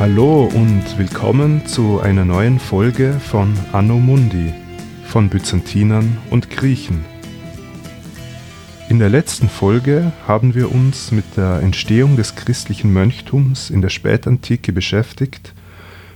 Hallo 0.00 0.50
und 0.52 0.98
willkommen 0.98 1.66
zu 1.66 2.00
einer 2.00 2.24
neuen 2.24 2.58
Folge 2.58 3.12
von 3.12 3.56
Anno 3.70 4.00
Mundi 4.00 4.52
von 5.06 5.28
Byzantinern 5.28 6.18
und 6.30 6.50
Griechen. 6.50 7.04
In 8.88 8.98
der 8.98 9.08
letzten 9.08 9.48
Folge 9.48 10.12
haben 10.26 10.56
wir 10.56 10.72
uns 10.72 11.12
mit 11.12 11.36
der 11.36 11.60
Entstehung 11.60 12.16
des 12.16 12.34
christlichen 12.34 12.92
Mönchtums 12.92 13.70
in 13.70 13.82
der 13.82 13.88
Spätantike 13.88 14.72
beschäftigt 14.72 15.54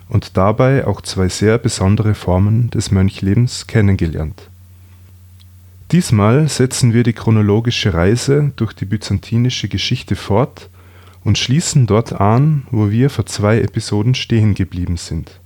und 0.08 0.36
dabei 0.36 0.84
auch 0.84 1.00
zwei 1.00 1.28
sehr 1.28 1.56
besondere 1.56 2.16
Formen 2.16 2.70
des 2.70 2.90
Mönchlebens 2.90 3.68
kennengelernt. 3.68 4.50
Diesmal 5.92 6.48
setzen 6.48 6.92
wir 6.92 7.04
die 7.04 7.12
chronologische 7.12 7.94
Reise 7.94 8.52
durch 8.56 8.72
die 8.72 8.86
byzantinische 8.86 9.68
Geschichte 9.68 10.16
fort 10.16 10.68
und 11.24 11.38
schließen 11.38 11.86
dort 11.86 12.12
an, 12.12 12.66
wo 12.70 12.90
wir 12.90 13.10
vor 13.10 13.26
zwei 13.26 13.60
Episoden 13.60 14.14
stehen 14.14 14.54
geblieben 14.54 14.96
sind. 14.96 15.40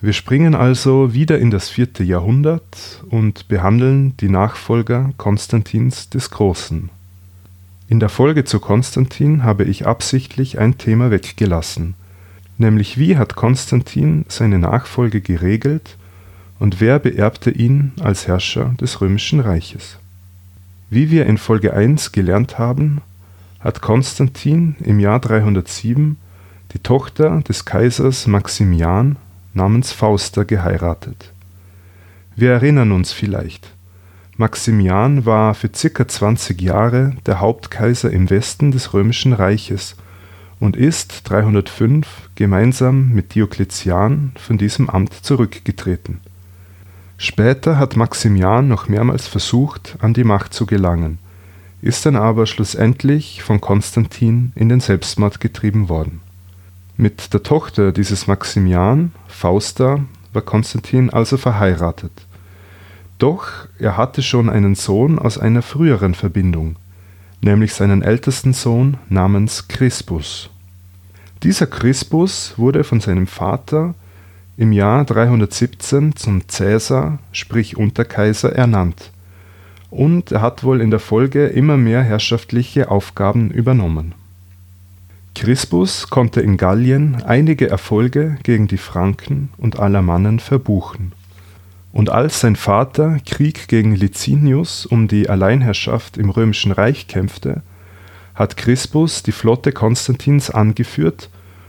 Wir 0.00 0.12
springen 0.12 0.56
also 0.56 1.14
wieder 1.14 1.38
in 1.38 1.52
das 1.52 1.68
vierte 1.68 2.02
Jahrhundert 2.02 3.04
und 3.08 3.46
behandeln 3.46 4.16
die 4.16 4.28
Nachfolger 4.28 5.10
Konstantins 5.16 6.10
des 6.10 6.30
Großen. 6.30 6.90
In 7.88 8.00
der 8.00 8.08
Folge 8.08 8.44
zu 8.44 8.58
Konstantin 8.58 9.44
habe 9.44 9.64
ich 9.64 9.86
absichtlich 9.86 10.58
ein 10.58 10.76
Thema 10.76 11.10
weggelassen, 11.10 11.94
nämlich 12.58 12.98
wie 12.98 13.16
hat 13.16 13.36
Konstantin 13.36 14.24
seine 14.28 14.58
Nachfolge 14.58 15.20
geregelt 15.20 15.96
und 16.58 16.80
wer 16.80 16.98
beerbte 16.98 17.50
ihn 17.50 17.92
als 18.00 18.26
Herrscher 18.26 18.74
des 18.80 19.00
römischen 19.00 19.40
Reiches. 19.40 19.98
Wie 20.90 21.10
wir 21.10 21.26
in 21.26 21.38
Folge 21.38 21.74
1 21.74 22.12
gelernt 22.12 22.58
haben, 22.58 23.02
hat 23.62 23.80
Konstantin 23.80 24.76
im 24.80 24.98
Jahr 24.98 25.20
307 25.20 26.16
die 26.72 26.80
Tochter 26.80 27.40
des 27.42 27.64
Kaisers 27.64 28.26
Maximian 28.26 29.16
namens 29.54 29.92
Fausta 29.92 30.42
geheiratet. 30.42 31.32
Wir 32.34 32.52
erinnern 32.52 32.92
uns 32.92 33.12
vielleicht, 33.12 33.70
Maximian 34.36 35.26
war 35.26 35.54
für 35.54 35.70
circa 35.74 36.08
20 36.08 36.60
Jahre 36.60 37.14
der 37.26 37.40
Hauptkaiser 37.40 38.10
im 38.10 38.30
Westen 38.30 38.72
des 38.72 38.94
römischen 38.94 39.34
Reiches 39.34 39.94
und 40.58 40.76
ist 40.76 41.28
305 41.28 42.30
gemeinsam 42.34 43.10
mit 43.10 43.34
Diokletian 43.34 44.32
von 44.36 44.58
diesem 44.58 44.88
Amt 44.88 45.12
zurückgetreten. 45.12 46.20
Später 47.18 47.78
hat 47.78 47.94
Maximian 47.94 48.66
noch 48.66 48.88
mehrmals 48.88 49.28
versucht, 49.28 49.96
an 50.00 50.14
die 50.14 50.24
Macht 50.24 50.54
zu 50.54 50.66
gelangen 50.66 51.18
ist 51.82 52.06
dann 52.06 52.14
aber 52.14 52.46
schlussendlich 52.46 53.42
von 53.42 53.60
Konstantin 53.60 54.52
in 54.54 54.68
den 54.68 54.80
Selbstmord 54.80 55.40
getrieben 55.40 55.88
worden. 55.88 56.20
Mit 56.96 57.34
der 57.34 57.42
Tochter 57.42 57.90
dieses 57.90 58.28
Maximian, 58.28 59.10
Fausta, 59.26 59.98
war 60.32 60.42
Konstantin 60.42 61.10
also 61.10 61.36
verheiratet. 61.36 62.12
Doch 63.18 63.48
er 63.78 63.96
hatte 63.96 64.22
schon 64.22 64.48
einen 64.48 64.76
Sohn 64.76 65.18
aus 65.18 65.38
einer 65.38 65.62
früheren 65.62 66.14
Verbindung, 66.14 66.76
nämlich 67.40 67.74
seinen 67.74 68.02
ältesten 68.02 68.52
Sohn 68.52 68.96
namens 69.08 69.66
Crispus. 69.66 70.50
Dieser 71.42 71.66
Crispus 71.66 72.54
wurde 72.56 72.84
von 72.84 73.00
seinem 73.00 73.26
Vater 73.26 73.94
im 74.56 74.70
Jahr 74.70 75.04
317 75.04 76.14
zum 76.14 76.48
Cäsar, 76.48 77.18
sprich 77.32 77.76
Unterkaiser, 77.76 78.52
ernannt 78.52 79.11
und 79.92 80.30
hat 80.30 80.64
wohl 80.64 80.80
in 80.80 80.90
der 80.90 81.00
Folge 81.00 81.48
immer 81.48 81.76
mehr 81.76 82.02
herrschaftliche 82.02 82.90
Aufgaben 82.90 83.50
übernommen. 83.50 84.14
Crispus 85.34 86.08
konnte 86.08 86.40
in 86.40 86.56
Gallien 86.56 87.22
einige 87.26 87.68
Erfolge 87.68 88.38
gegen 88.42 88.68
die 88.68 88.78
Franken 88.78 89.50
und 89.58 89.78
Alamannen 89.78 90.40
verbuchen. 90.40 91.12
Und 91.92 92.08
als 92.08 92.40
sein 92.40 92.56
Vater 92.56 93.18
Krieg 93.26 93.68
gegen 93.68 93.94
Licinius 93.94 94.86
um 94.86 95.08
die 95.08 95.28
Alleinherrschaft 95.28 96.16
im 96.16 96.30
römischen 96.30 96.72
Reich 96.72 97.06
kämpfte, 97.06 97.60
hat 98.34 98.56
Crispus 98.56 99.22
die 99.22 99.32
Flotte 99.32 99.72
Konstantins 99.72 100.48
angeführt 100.48 101.28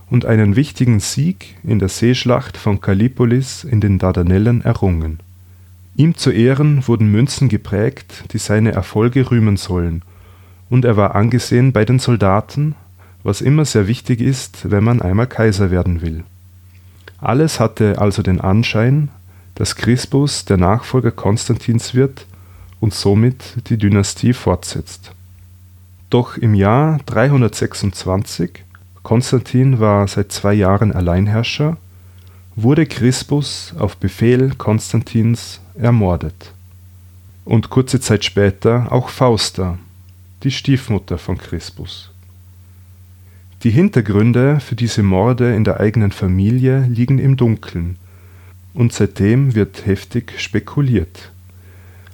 und 0.09 0.25
einen 0.25 0.56
wichtigen 0.56 1.01
Sieg 1.01 1.57
in 1.66 1.79
der 1.79 1.89
Seeschlacht 1.89 2.56
von 2.56 2.79
Kallipolis 2.79 3.66
in 3.66 3.81
den 3.81 4.00
Dardanellen 4.00 4.62
errungen 4.62 5.19
Ihm 5.96 6.16
zu 6.16 6.31
Ehren 6.31 6.88
wurden 6.88 7.12
Münzen 7.12 7.50
geprägt, 7.50 8.26
die 8.34 8.40
seine 8.40 8.72
Erfolge 8.72 9.30
rühmen 9.30 9.58
sollen, 9.58 10.02
und 10.70 10.86
er 10.86 10.98
war 10.98 11.14
angesehen 11.14 11.72
bei 11.72 11.86
den 11.86 12.00
Soldaten, 12.00 12.76
was 13.22 13.42
immer 13.42 13.64
sehr 13.64 13.88
wichtig 13.88 14.20
ist, 14.20 14.72
wenn 14.72 14.84
man 14.84 15.02
einmal 15.02 15.28
Kaiser 15.28 15.70
werden 15.70 16.02
will. 16.02 16.24
Alles 17.20 17.59
hatte 17.59 18.00
also 18.00 18.24
den 18.24 18.42
Anschein, 18.42 19.09
dass 19.56 19.76
Crispus 19.76 20.46
der 20.46 20.58
Nachfolger 20.58 21.12
Konstantins 21.12 21.94
wird 21.94 22.25
und 22.80 22.94
somit 22.94 23.70
die 23.70 23.78
Dynastie 23.78 24.34
fortsetzt. 24.34 25.12
Doch 26.10 26.38
im 26.38 26.54
Jahr 26.54 27.00
326, 27.06 28.64
Konstantin 29.04 29.80
war 29.80 30.08
seit 30.08 30.31
zwei 30.31 30.54
Jahren 30.54 30.92
Alleinherrscher, 30.92 31.78
wurde 32.56 32.86
Crispus 32.86 33.74
auf 33.78 33.97
Befehl 33.97 34.53
Konstantins 34.56 35.59
ermordet. 35.75 36.53
Und 37.46 37.69
kurze 37.69 38.00
Zeit 38.00 38.24
später 38.24 38.91
auch 38.91 39.09
Fausta, 39.09 39.80
die 40.44 40.52
Stiefmutter 40.52 41.18
von 41.18 41.38
Crispus. 41.38 42.12
Die 43.63 43.72
Hintergründe 43.72 44.59
für 44.59 44.75
diese 44.75 45.03
Morde 45.03 45.56
in 45.56 45.63
der 45.63 45.80
eigenen 45.80 46.12
Familie 46.12 46.81
liegen 46.81 47.19
im 47.19 47.38
Dunkeln, 47.38 47.97
und 48.74 48.92
seitdem 48.92 49.56
wird 49.56 49.86
heftig 49.86 50.40
spekuliert. 50.40 51.31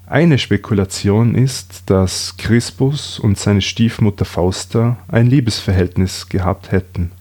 Eine 0.05 0.37
Spekulation 0.37 1.35
ist, 1.35 1.83
dass 1.85 2.35
Crispus 2.37 3.19
und 3.19 3.37
seine 3.37 3.61
Stiefmutter 3.61 4.25
Fausta 4.25 4.97
ein 5.07 5.27
Liebesverhältnis 5.27 6.29
gehabt 6.29 6.71
hätten. 6.71 7.11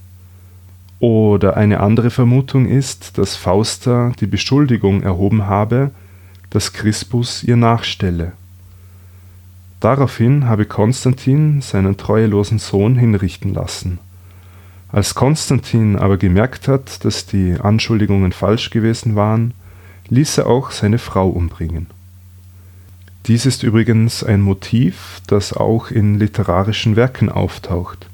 Oder 1.00 1.56
eine 1.56 1.81
andere 1.81 2.10
Vermutung 2.10 2.66
ist, 2.66 3.19
dass 3.19 3.36
Fausta 3.36 4.12
die 4.20 4.26
Beschuldigung 4.26 5.03
erhoben 5.03 5.47
habe, 5.47 5.91
dass 6.50 6.72
Crispus 6.72 7.44
ihr 7.44 7.56
nachstelle. 7.56 8.32
Daraufhin 9.81 10.47
habe 10.47 10.64
Konstantin 10.64 11.60
seinen 11.60 11.97
treuelosen 11.97 12.59
Sohn 12.59 12.97
hinrichten 12.97 13.54
lassen. 13.54 14.00
Als 14.91 15.14
Konstantin 15.14 15.97
aber 15.97 16.16
gemerkt 16.16 16.66
hat, 16.66 17.04
dass 17.04 17.26
die 17.26 17.56
Anschuldigungen 17.60 18.32
falsch 18.32 18.70
gewesen 18.70 19.15
waren, 19.15 19.54
ließ 20.09 20.38
er 20.38 20.47
auch 20.47 20.70
seine 20.70 20.98
Frau 20.98 21.28
umbringen. 21.28 21.86
Dies 23.26 23.44
ist 23.44 23.62
übrigens 23.62 24.25
ein 24.25 24.41
Motiv, 24.41 25.20
das 25.26 25.53
auch 25.53 25.91
in 25.91 26.19
literarischen 26.19 26.97
Werken 26.97 27.28
auftaucht. 27.28 28.06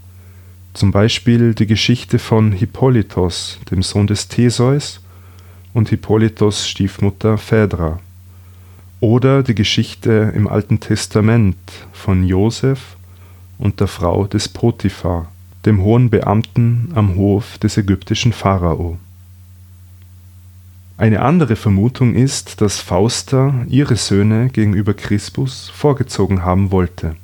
Zum 0.75 0.91
Beispiel 0.91 1.55
die 1.55 1.69
Geschichte 1.69 2.19
von 2.19 2.51
Hippolytos, 2.51 3.61
dem 3.71 3.85
Sohn 3.85 4.09
des 4.09 4.27
Theseus, 4.27 5.01
und 5.73 5.89
Hippolytos 5.89 6.67
Stiefmutter 6.67 7.39
Phaedra. 7.39 8.01
Oder 8.99 9.45
die 9.45 9.55
Geschichte 9.55 10.33
im 10.35 10.49
Alten 10.49 10.81
Testament 10.81 11.57
von 11.93 12.27
Josef 12.27 12.97
und 13.57 13.79
der 13.79 13.87
Frau 13.87 14.27
des 14.27 14.49
Potiphar, 14.49 15.31
dem 15.65 15.81
hohen 15.81 16.11
Beamten 16.11 16.91
am 16.97 17.15
Hof 17.15 17.57
des 17.59 17.77
ägyptischen 17.77 18.33
Pharao. 18.33 18.99
Eine 20.97 21.23
andere 21.23 21.55
Vermutung 21.55 22.17
ist, 22.17 22.61
dass 22.61 22.81
Fausta 22.81 23.65
ihre 23.69 23.95
Söhne 23.95 24.49
gegenüber 24.49 24.95
Crispus 24.95 25.71
vorgezogen 25.73 26.43
haben 26.43 26.73
wollte. 26.73 27.15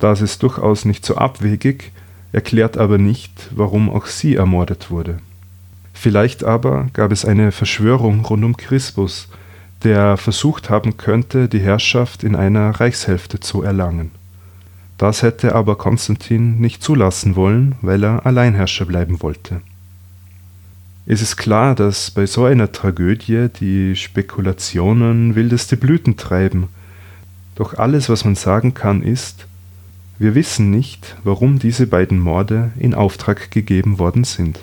Das 0.00 0.20
ist 0.20 0.42
durchaus 0.42 0.84
nicht 0.84 1.06
so 1.06 1.16
abwegig, 1.16 1.92
erklärt 2.32 2.78
aber 2.78 2.98
nicht, 2.98 3.48
warum 3.50 3.90
auch 3.90 4.06
sie 4.06 4.36
ermordet 4.36 4.90
wurde. 4.90 5.18
Vielleicht 5.92 6.44
aber 6.44 6.86
gab 6.92 7.12
es 7.12 7.24
eine 7.24 7.52
Verschwörung 7.52 8.24
rund 8.24 8.44
um 8.44 8.56
Crispus, 8.56 9.28
der 9.82 10.16
versucht 10.16 10.70
haben 10.70 10.96
könnte, 10.96 11.48
die 11.48 11.60
Herrschaft 11.60 12.22
in 12.24 12.36
einer 12.36 12.70
Reichshälfte 12.70 13.40
zu 13.40 13.62
erlangen. 13.62 14.10
Das 14.98 15.22
hätte 15.22 15.54
aber 15.54 15.76
Konstantin 15.76 16.60
nicht 16.60 16.82
zulassen 16.82 17.34
wollen, 17.34 17.74
weil 17.80 18.04
er 18.04 18.26
Alleinherrscher 18.26 18.84
bleiben 18.84 19.22
wollte. 19.22 19.62
Es 21.06 21.22
ist 21.22 21.36
klar, 21.36 21.74
dass 21.74 22.10
bei 22.10 22.26
so 22.26 22.44
einer 22.44 22.70
Tragödie 22.70 23.48
die 23.58 23.96
Spekulationen 23.96 25.34
wildeste 25.34 25.76
Blüten 25.76 26.16
treiben, 26.16 26.68
doch 27.56 27.74
alles, 27.74 28.08
was 28.08 28.24
man 28.24 28.36
sagen 28.36 28.74
kann, 28.74 29.02
ist, 29.02 29.46
wir 30.20 30.34
wissen 30.34 30.70
nicht, 30.70 31.16
warum 31.24 31.58
diese 31.58 31.86
beiden 31.86 32.20
Morde 32.20 32.72
in 32.78 32.92
Auftrag 32.92 33.50
gegeben 33.50 33.98
worden 33.98 34.24
sind. 34.24 34.60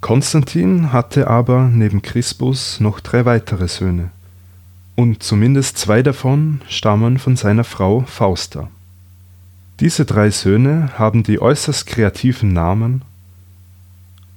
Konstantin 0.00 0.92
hatte 0.92 1.26
aber 1.26 1.66
neben 1.66 2.00
Crispus 2.00 2.78
noch 2.78 3.00
drei 3.00 3.24
weitere 3.24 3.66
Söhne, 3.66 4.10
und 4.94 5.24
zumindest 5.24 5.78
zwei 5.78 6.04
davon 6.04 6.60
stammen 6.68 7.18
von 7.18 7.34
seiner 7.34 7.64
Frau 7.64 8.02
Fausta. 8.02 8.70
Diese 9.80 10.04
drei 10.04 10.30
Söhne 10.30 10.90
haben 10.96 11.24
die 11.24 11.42
äußerst 11.42 11.88
kreativen 11.88 12.52
Namen 12.52 13.02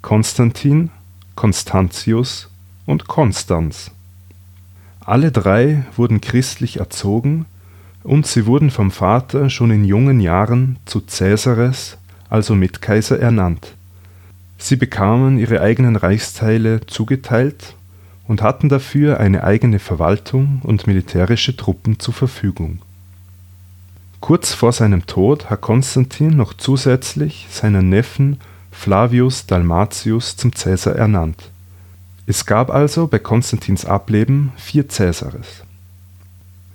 Konstantin, 0.01 0.89
Constantius 1.35 2.49
und 2.87 3.07
Konstanz. 3.07 3.91
Alle 5.01 5.31
drei 5.31 5.85
wurden 5.95 6.19
christlich 6.19 6.79
erzogen 6.79 7.45
und 8.03 8.25
sie 8.25 8.45
wurden 8.45 8.71
vom 8.71 8.91
Vater 8.91 9.49
schon 9.49 9.71
in 9.71 9.85
jungen 9.85 10.19
Jahren 10.19 10.77
zu 10.85 11.01
Cäsares, 11.01 11.97
also 12.29 12.55
Mitkaiser, 12.55 13.19
ernannt. 13.19 13.75
Sie 14.57 14.75
bekamen 14.75 15.37
ihre 15.37 15.61
eigenen 15.61 15.95
Reichsteile 15.95 16.85
zugeteilt 16.85 17.75
und 18.27 18.41
hatten 18.41 18.69
dafür 18.69 19.19
eine 19.19 19.43
eigene 19.43 19.79
Verwaltung 19.79 20.61
und 20.63 20.85
militärische 20.85 21.55
Truppen 21.55 21.99
zur 21.99 22.13
Verfügung. 22.13 22.79
Kurz 24.19 24.53
vor 24.53 24.73
seinem 24.73 25.05
Tod 25.07 25.49
hat 25.49 25.61
Konstantin 25.61 26.35
noch 26.35 26.53
zusätzlich 26.53 27.47
seinen 27.49 27.89
Neffen 27.89 28.39
Flavius 28.71 29.45
Dalmatius 29.45 30.35
zum 30.35 30.53
Cäsar 30.53 30.95
ernannt. 30.95 31.49
Es 32.27 32.45
gab 32.45 32.69
also 32.69 33.07
bei 33.07 33.17
Konstantins 33.17 33.85
Ableben 33.85 34.51
vier 34.57 34.87
Cäsares. 34.87 35.63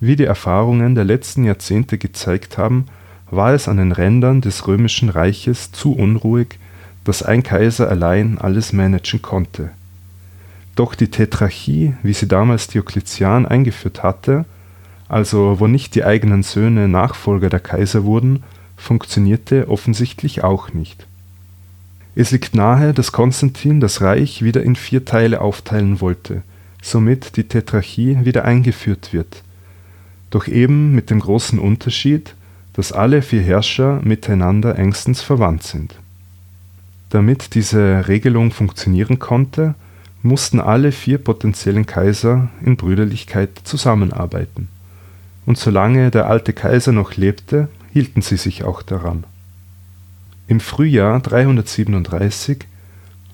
Wie 0.00 0.17
die 0.17 0.25
Erfahrungen 0.25 0.94
der 0.94 1.05
letzten 1.05 1.44
Jahrzehnte 1.44 1.99
gezeigt 1.99 2.58
haben, 2.58 2.87
war 3.31 3.55
es 3.55 3.69
an 3.69 3.76
den 3.76 3.93
Rändern 3.93 4.41
des 4.41 4.67
römischen 4.67 5.08
Reiches 5.08 5.73
zu 5.73 5.94
unruhig, 5.94 6.58
dass 7.05 7.23
ein 7.23 7.43
Kaiser 7.43 7.88
allein 7.88 8.38
alles 8.38 8.73
managen 8.73 9.23
konnte. 9.23 9.70
Doch 10.76 10.94
die 10.94 11.08
Tetrarchie, 11.08 11.94
wie 12.02 12.14
sie 12.14 12.26
damals 12.26 12.67
Diokletian 12.67 13.46
eingeführt 13.46 14.02
hatte, 14.02 14.44
also 15.08 15.61
wo 15.61 15.67
nicht 15.67 15.94
die 15.94 16.05
eigenen 16.05 16.43
Söhne 16.43 16.88
Nachfolger 16.88 17.49
der 17.49 17.61
Kaiser 17.61 18.05
wurden, 18.05 18.43
funktionierte 18.76 19.69
offensichtlich 19.69 20.43
auch 20.43 20.73
nicht. 20.73 21.06
Es 22.17 22.31
liegt 22.31 22.55
nahe, 22.55 22.93
dass 22.93 23.12
Konstantin 23.12 23.81
das 23.81 24.00
Reich 24.00 24.43
wieder 24.43 24.62
in 24.62 24.76
vier 24.76 25.05
Teile 25.05 25.40
aufteilen 25.40 26.00
wollte, 26.00 26.43
somit 26.82 27.37
die 27.37 27.44
Tetrarchie 27.44 28.19
wieder 28.25 28.44
eingeführt 28.44 29.12
wird. 29.12 29.44
Doch 30.31 30.49
eben 30.49 30.94
mit 30.94 31.11
dem 31.11 31.21
großen 31.21 31.59
Unterschied, 31.59 32.35
dass 32.73 32.93
alle 32.93 33.23
vier 33.23 33.43
Herrscher 33.43 34.00
miteinander 34.03 34.79
engstens 34.79 35.23
verwandt 35.23 35.62
sind. 35.62 35.94
Damit 37.11 37.55
diese 37.55 38.09
Regelung 38.09 38.50
funktionieren 38.50 39.19
konnte, 39.19 39.75
mussten 40.23 40.59
alle 40.59 40.91
vier 40.91 41.19
potenziellen 41.19 41.87
Kaiser 41.87 42.49
in 42.65 42.76
Brüderlichkeit 42.76 43.50
zusammenarbeiten 43.65 44.69
und 45.47 45.59
solange 45.59 46.11
der 46.11 46.29
alte 46.29 46.53
Kaiser 46.53 46.93
noch 46.93 47.17
lebte, 47.17 47.69
hielten 47.93 48.23
sie 48.23 48.37
sich 48.37 48.65
auch 48.65 48.82
daran. 48.82 49.25
Im 50.47 50.61
Frühjahr 50.61 51.21
337 51.21 52.67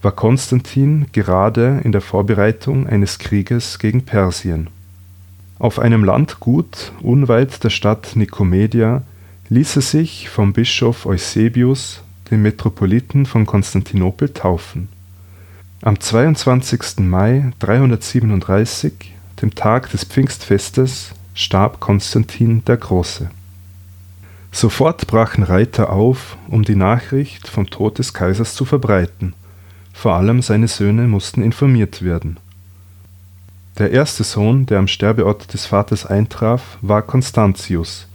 war 0.03 0.13
Konstantin 0.13 1.07
gerade 1.13 1.81
in 1.85 1.93
der 1.93 2.01
Vorbereitung 2.01 2.87
eines 2.87 3.19
Krieges 3.19 3.79
gegen 3.79 4.05
Persien. 4.05 4.69
Auf 5.61 5.79
einem 5.79 6.05
Landgut 6.05 6.91
unweit 7.03 7.63
der 7.63 7.69
Stadt 7.69 8.17
Nikomedia 8.17 9.03
ließ 9.51 9.77
er 9.77 9.83
sich 9.83 10.31
vom 10.31 10.55
Bischof 10.55 11.05
Eusebius, 11.05 12.03
dem 12.31 12.41
Metropoliten 12.41 13.27
von 13.27 13.45
Konstantinopel, 13.45 14.31
taufen. 14.31 14.89
Am 15.83 16.01
22. 16.01 17.01
Mai 17.01 17.53
337, 17.59 19.15
dem 19.43 19.55
Tag 19.55 19.91
des 19.91 20.05
Pfingstfestes, 20.05 21.11
starb 21.35 21.79
Konstantin 21.79 22.65
der 22.65 22.79
Große. 22.79 23.31
Sofort 24.53 25.07
brachen 25.09 25.45
Reiter 25.45 25.91
auf, 25.91 26.39
um 26.49 26.63
die 26.63 26.75
Nachricht 26.75 27.49
vom 27.49 27.69
Tod 27.69 27.99
des 27.99 28.15
Kaisers 28.15 28.55
zu 28.55 28.65
verbreiten. 28.65 29.35
Vor 29.93 30.15
allem 30.15 30.41
seine 30.41 30.69
Söhne 30.69 31.07
mussten 31.07 31.43
informiert 31.43 32.01
werden. 32.01 32.39
Der 33.79 33.91
erste 33.91 34.25
Sohn, 34.25 34.67
der 34.67 34.79
am 34.79 34.89
Sterbeort 34.89 35.53
des 35.55 35.67
Vaters 35.67 36.05
eintraf, 36.05 36.79
war 36.83 37.03
Constantius. 37.03 38.07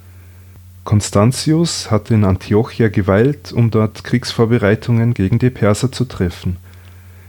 Constantius 0.83 1.89
hatte 1.89 2.13
in 2.13 2.23
Antiochia 2.23 2.89
geweilt, 2.89 3.51
um 3.51 3.71
dort 3.71 4.03
Kriegsvorbereitungen 4.03 5.15
gegen 5.15 5.39
die 5.39 5.49
Perser 5.49 5.91
zu 5.91 6.05
treffen. 6.05 6.57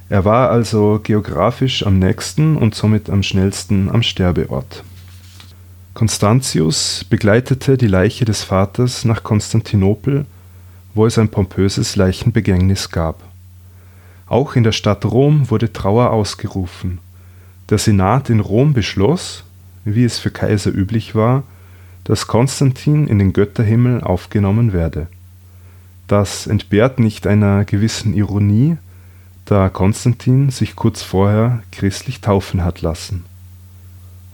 Er 0.08 0.24
war 0.24 0.50
also 0.50 1.00
geografisch 1.02 1.84
am 1.86 1.98
nächsten 1.98 2.56
und 2.56 2.74
somit 2.74 3.08
am 3.08 3.22
schnellsten 3.22 3.90
am 3.90 4.02
Sterbeort. 4.02 4.84
Constantius 5.94 7.04
begleitete 7.08 7.78
die 7.78 7.86
Leiche 7.86 8.26
des 8.26 8.44
Vaters 8.44 9.06
nach 9.06 9.22
Konstantinopel, 9.22 10.26
wo 10.94 11.06
es 11.06 11.16
ein 11.18 11.30
pompöses 11.30 11.96
Leichenbegängnis 11.96 12.90
gab. 12.90 13.22
Auch 14.26 14.56
in 14.56 14.64
der 14.64 14.72
Stadt 14.72 15.06
Rom 15.06 15.50
wurde 15.50 15.72
Trauer 15.72 16.10
ausgerufen. 16.10 16.98
Der 17.70 17.78
Senat 17.78 18.30
in 18.30 18.40
Rom 18.40 18.72
beschloss, 18.72 19.44
wie 19.84 20.04
es 20.04 20.18
für 20.18 20.30
Kaiser 20.30 20.70
üblich 20.70 21.14
war, 21.14 21.44
dass 22.04 22.26
Konstantin 22.26 23.06
in 23.06 23.18
den 23.18 23.32
Götterhimmel 23.32 24.02
aufgenommen 24.02 24.72
werde. 24.72 25.08
Das 26.06 26.46
entbehrt 26.46 27.00
nicht 27.00 27.26
einer 27.26 27.64
gewissen 27.64 28.14
Ironie, 28.14 28.76
da 29.44 29.68
Konstantin 29.68 30.50
sich 30.50 30.76
kurz 30.76 31.02
vorher 31.02 31.62
christlich 31.72 32.20
taufen 32.20 32.64
hat 32.64 32.80
lassen 32.82 33.24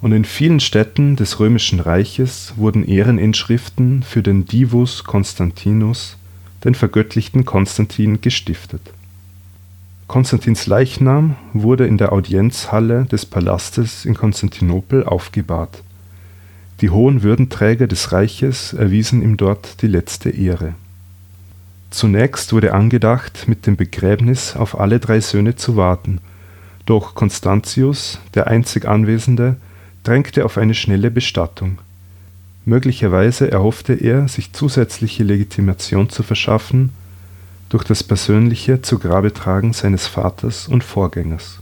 und 0.02 0.10
in 0.10 0.24
vielen 0.24 0.58
Städten 0.58 1.14
des 1.14 1.38
Römischen 1.38 1.78
Reiches 1.78 2.54
wurden 2.56 2.84
Ehreninschriften 2.84 4.02
für 4.02 4.22
den 4.22 4.44
Divus 4.44 5.04
Constantinus, 5.04 6.16
den 6.64 6.74
vergöttlichten 6.74 7.44
Konstantin, 7.44 8.20
gestiftet. 8.20 8.82
Konstantins 10.06 10.66
Leichnam 10.66 11.36
wurde 11.52 11.86
in 11.86 11.96
der 11.96 12.12
Audienzhalle 12.12 13.06
des 13.06 13.24
Palastes 13.24 14.04
in 14.04 14.14
Konstantinopel 14.14 15.04
aufgebahrt. 15.04 15.82
Die 16.80 16.90
hohen 16.90 17.22
Würdenträger 17.22 17.86
des 17.86 18.12
Reiches 18.12 18.72
erwiesen 18.72 19.22
ihm 19.22 19.36
dort 19.36 19.80
die 19.82 19.86
letzte 19.86 20.30
Ehre. 20.30 20.74
Zunächst 21.90 22.52
wurde 22.52 22.74
angedacht, 22.74 23.44
mit 23.46 23.66
dem 23.66 23.76
Begräbnis 23.76 24.56
auf 24.56 24.78
alle 24.78 24.98
drei 24.98 25.20
Söhne 25.20 25.56
zu 25.56 25.76
warten, 25.76 26.20
doch 26.86 27.14
Constantius, 27.14 28.18
der 28.34 28.48
einzig 28.48 28.86
Anwesende, 28.86 29.56
drängte 30.02 30.44
auf 30.44 30.58
eine 30.58 30.74
schnelle 30.74 31.10
Bestattung. 31.10 31.78
Möglicherweise 32.64 33.50
erhoffte 33.50 33.92
er, 33.92 34.28
sich 34.28 34.52
zusätzliche 34.52 35.22
Legitimation 35.24 36.08
zu 36.08 36.22
verschaffen 36.22 36.90
durch 37.72 37.84
das 37.84 38.04
persönliche 38.04 38.82
Zugrabetragen 38.82 39.72
seines 39.72 40.06
Vaters 40.06 40.68
und 40.68 40.84
Vorgängers. 40.84 41.60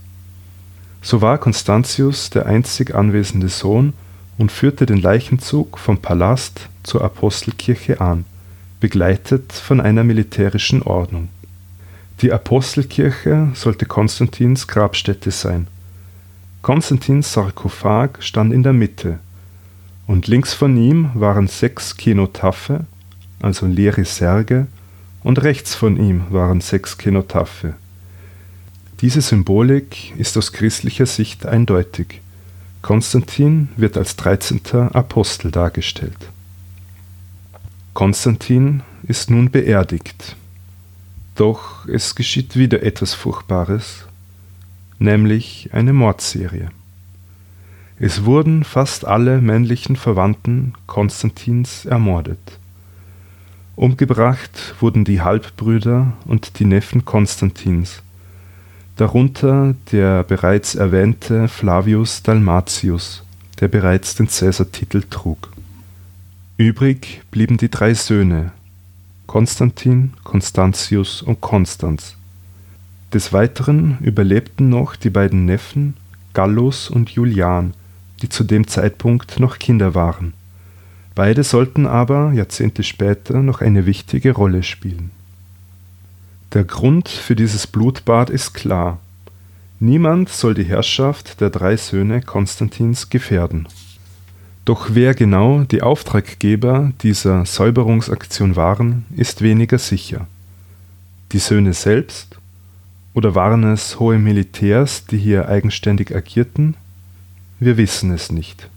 So 1.01 1.21
war 1.21 1.37
Constantius 1.37 2.29
der 2.29 2.45
einzig 2.45 2.93
anwesende 2.93 3.47
Sohn 3.47 3.93
und 4.37 4.51
führte 4.51 4.85
den 4.85 5.01
Leichenzug 5.01 5.79
vom 5.79 5.99
Palast 5.99 6.67
zur 6.83 7.01
Apostelkirche 7.01 8.01
an, 8.01 8.25
begleitet 8.81 9.53
von 9.53 9.79
einer 9.79 10.03
militärischen 10.03 10.83
Ordnung. 10.83 11.29
Die 12.21 12.33
Apostelkirche 12.33 13.47
sollte 13.53 13.85
Konstantins 13.85 14.67
Grabstätte 14.67 15.31
sein 15.31 15.67
Konstantins 16.61 17.31
Sarkophag 17.33 18.19
stand 18.19 18.53
in 18.53 18.63
der 18.63 18.73
Mitte, 18.73 19.17
und 20.07 20.27
links 20.27 20.53
von 20.53 20.75
ihm 20.75 21.09
waren 21.13 21.47
sechs 21.47 21.95
Kenotaphe, 21.95 22.85
also 23.41 23.65
leere 23.65 24.03
Särge, 24.03 24.67
und 25.23 25.41
rechts 25.43 25.75
von 25.75 25.97
ihm 25.97 26.23
waren 26.29 26.61
sechs 26.61 26.97
Kenotaphe. 26.97 27.75
Diese 29.01 29.21
Symbolik 29.21 30.15
ist 30.17 30.37
aus 30.37 30.51
christlicher 30.51 31.05
Sicht 31.05 31.45
eindeutig. 31.45 32.21
Konstantin 32.81 33.69
wird 33.75 33.97
als 33.97 34.15
13. 34.15 34.61
Apostel 34.93 35.51
dargestellt. 35.51 36.17
Konstantin 37.93 38.83
ist 39.03 39.29
nun 39.29 39.51
beerdigt. 39.51 40.35
Doch 41.35 41.87
es 41.87 42.15
geschieht 42.15 42.55
wieder 42.55 42.83
etwas 42.83 43.13
Furchtbares, 43.13 44.05
nämlich 44.99 45.69
eine 45.73 45.93
Mordserie. 45.93 46.69
Es 47.99 48.25
wurden 48.25 48.63
fast 48.63 49.05
alle 49.05 49.41
männlichen 49.41 49.95
Verwandten 49.95 50.73
Konstantins 50.87 51.85
ermordet. 51.85 52.59
Umgebracht 53.81 54.75
wurden 54.79 55.05
die 55.05 55.21
Halbbrüder 55.21 56.13
und 56.25 56.59
die 56.59 56.65
Neffen 56.65 57.03
Konstantins, 57.03 58.03
darunter 58.95 59.73
der 59.91 60.23
bereits 60.23 60.75
erwähnte 60.75 61.47
Flavius 61.47 62.21
Dalmatius, 62.21 63.23
der 63.59 63.69
bereits 63.69 64.13
den 64.13 64.29
Cäsartitel 64.29 65.01
trug. 65.09 65.49
Übrig 66.57 67.23
blieben 67.31 67.57
die 67.57 67.71
drei 67.71 67.95
Söhne 67.95 68.51
Konstantin, 69.25 70.13
Constantius 70.23 71.23
und 71.23 71.41
Konstanz, 71.41 72.17
des 73.11 73.33
Weiteren 73.33 73.97
überlebten 74.01 74.69
noch 74.69 74.95
die 74.95 75.09
beiden 75.09 75.45
Neffen 75.45 75.95
Gallus 76.35 76.87
und 76.91 77.09
Julian, 77.09 77.73
die 78.21 78.29
zu 78.29 78.43
dem 78.43 78.67
Zeitpunkt 78.67 79.39
noch 79.39 79.57
Kinder 79.57 79.95
waren. 79.95 80.33
Beide 81.13 81.43
sollten 81.43 81.87
aber 81.87 82.31
Jahrzehnte 82.33 82.83
später 82.83 83.41
noch 83.41 83.61
eine 83.61 83.85
wichtige 83.85 84.31
Rolle 84.31 84.63
spielen. 84.63 85.11
Der 86.53 86.63
Grund 86.63 87.09
für 87.09 87.35
dieses 87.35 87.67
Blutbad 87.67 88.29
ist 88.29 88.53
klar. 88.53 88.99
Niemand 89.79 90.29
soll 90.29 90.53
die 90.53 90.63
Herrschaft 90.63 91.41
der 91.41 91.49
drei 91.49 91.75
Söhne 91.75 92.21
Konstantins 92.21 93.09
gefährden. 93.09 93.67
Doch 94.63 94.89
wer 94.91 95.15
genau 95.15 95.63
die 95.63 95.81
Auftraggeber 95.81 96.91
dieser 97.01 97.45
Säuberungsaktion 97.45 98.55
waren, 98.55 99.05
ist 99.15 99.41
weniger 99.41 99.79
sicher. 99.79 100.27
Die 101.31 101.39
Söhne 101.39 101.73
selbst? 101.73 102.37
Oder 103.13 103.33
waren 103.33 103.63
es 103.63 103.99
hohe 103.99 104.19
Militärs, 104.19 105.05
die 105.07 105.17
hier 105.17 105.49
eigenständig 105.49 106.15
agierten? 106.15 106.75
Wir 107.59 107.77
wissen 107.77 108.11
es 108.11 108.31
nicht. 108.31 108.69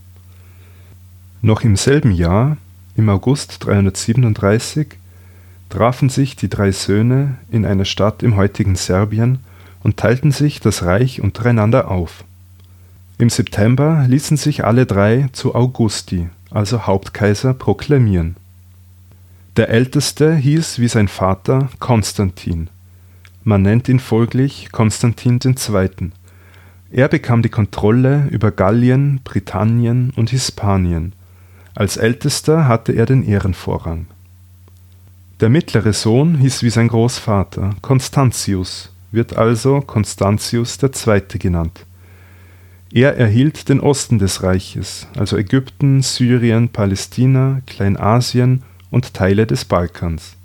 Noch 1.45 1.61
im 1.61 1.77
selben 1.77 2.11
Jahr, 2.11 2.57
im 2.97 3.11
August 3.11 3.67
337, 3.67 4.89
trafen 5.69 6.09
sich 6.09 6.37
die 6.37 6.49
drei 6.49 6.73
Söhne 6.73 7.37
in 7.51 7.67
einer 7.67 7.85
Stadt 7.85 8.23
im 8.23 8.37
heutigen 8.37 8.77
Serbien 8.77 9.41
und 9.83 9.99
teilten 9.99 10.33
sich 10.33 10.61
das 10.61 10.85
Reich 10.85 11.21
untereinander 11.21 11.91
auf. 11.91 12.25
Im 13.19 13.29
September 13.29 14.07
ließen 14.09 14.39
sich 14.39 14.65
alle 14.65 14.87
drei 14.87 15.29
zu 15.33 15.55
Augusti, 15.55 16.31
also 16.51 16.87
Hauptkaiser, 16.87 17.53
proklamieren. 17.53 18.37
Der 19.59 19.69
älteste 19.69 20.35
hieß 20.35 20.79
wie 20.79 20.89
sein 20.89 21.09
Vater 21.09 21.69
Konstantin. 21.79 22.71
Man 23.43 23.61
nennt 23.61 23.91
ihn 23.91 24.01
folglich 24.01 24.73
Konstantin 24.73 25.41
II. 25.45 26.11
Er 26.91 27.09
bekam 27.09 27.43
die 27.43 27.51
Kontrolle 27.51 28.29
über 28.31 28.51
Gallien, 28.51 29.21
Britannien 29.23 30.11
und 30.17 30.31
Hispanien. 30.31 31.13
Als 31.75 31.97
ältester 31.97 32.69
hatte 32.69 32.93
er 32.93 33.07
den 33.07 33.27
Ehrenvorrang. 33.27 34.07
Der 35.41 35.49
mittlere 35.49 35.93
Sohn 35.93 36.39
hieß 36.39 36.63
wie 36.63 36.71
sein 36.71 36.89
Großvater 36.89 37.75
Constantius, 37.83 38.93
wird 39.11 39.37
also 39.37 39.81
Constantius 39.81 40.79
II. 40.81 41.23
genannt. 41.39 41.85
Er 42.93 43.17
erhielt 43.17 43.69
den 43.69 43.81
Osten 43.81 44.21
des 44.21 44.45
Reiches, 44.45 45.09
also 45.17 45.37
Ägypten, 45.37 46.01
Syrien, 46.01 46.69
Palästina, 46.69 47.61
Kleinasien 47.67 48.63
und 48.93 49.13
Teile 49.15 49.47
des 49.47 49.65
Balkans. 49.65 50.37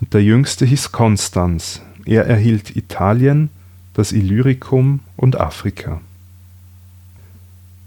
Und 0.00 0.12
der 0.12 0.24
jüngste 0.24 0.66
hieß 0.66 0.90
Konstanz. 0.90 1.80
Er 2.04 2.26
erhielt 2.26 2.74
Italien, 2.74 3.48
das 3.92 4.10
Illyricum 4.10 5.00
und 5.16 5.40
Afrika. 5.40 6.00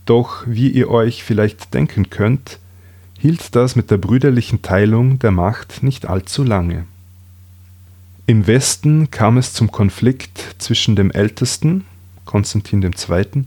Doch 0.08 0.46
wie 0.48 0.70
ihr 0.70 0.90
euch 0.90 1.24
vielleicht 1.26 1.74
denken 1.74 2.10
könnt, 2.10 2.60
hielt 3.20 3.56
das 3.56 3.76
mit 3.76 3.92
der 3.92 3.98
brüderlichen 3.98 4.62
Teilung 4.62 5.20
der 5.20 5.32
Macht 5.32 5.84
nicht 5.84 6.08
allzu 6.08 6.44
lange. 6.44 6.86
Im 8.26 8.48
Westen 8.48 9.12
kam 9.12 9.38
es 9.38 9.54
zum 9.54 9.70
Konflikt 9.70 10.56
zwischen 10.60 10.96
dem 10.96 11.12
Ältesten, 11.12 11.84
Konstantin 12.26 12.82
II., 12.82 13.46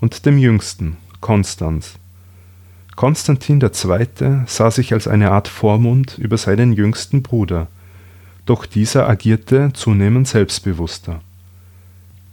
und 0.00 0.24
dem 0.24 0.38
Jüngsten, 0.38 0.96
Konstanz. 1.20 1.94
Konstantin 2.96 3.60
II. 3.60 4.08
sah 4.46 4.70
sich 4.70 4.94
als 4.94 5.08
eine 5.08 5.30
Art 5.30 5.46
Vormund 5.46 6.16
über 6.16 6.38
seinen 6.38 6.72
jüngsten 6.72 7.22
Bruder, 7.22 7.66
doch 8.46 8.64
dieser 8.64 9.06
agierte 9.08 9.72
zunehmend 9.74 10.26
selbstbewusster. 10.26 11.20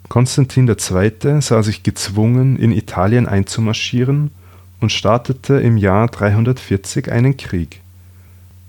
Konstantin 0.10 0.68
II. 0.68 1.42
sah 1.42 1.64
sich 1.64 1.84
gezwungen, 1.84 2.58
in 2.58 2.72
Italien 2.72 3.28
einzumarschieren 3.28 4.32
und 4.80 4.92
startete 4.92 5.56
im 5.56 5.78
Jahr 5.78 6.08
340 6.08 7.12
einen 7.12 7.38
Krieg. 7.38 7.82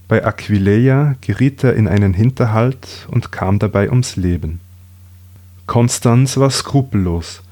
Bei 0.09 0.25
Aquileia 0.25 1.17
geriet 1.21 1.65
er 1.65 1.75
in 1.75 1.89
einen 1.89 2.15
Hinterhalt 2.15 3.07
und 3.11 3.33
kam 3.33 3.59
dabei 3.59 3.91
ums 3.91 4.17
Leben. 4.17 4.61
Konstanz 5.67 6.37
war 6.37 6.51
skrupellos. 6.51 7.43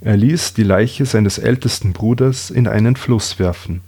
Er 0.00 0.16
ließ 0.16 0.54
die 0.54 0.62
Leiche 0.62 1.04
seines 1.04 1.38
ältesten 1.38 1.92
Bruders 1.92 2.50
in 2.50 2.66
einen 2.66 2.96
Fluss 2.96 3.38
werfen. 3.38 3.82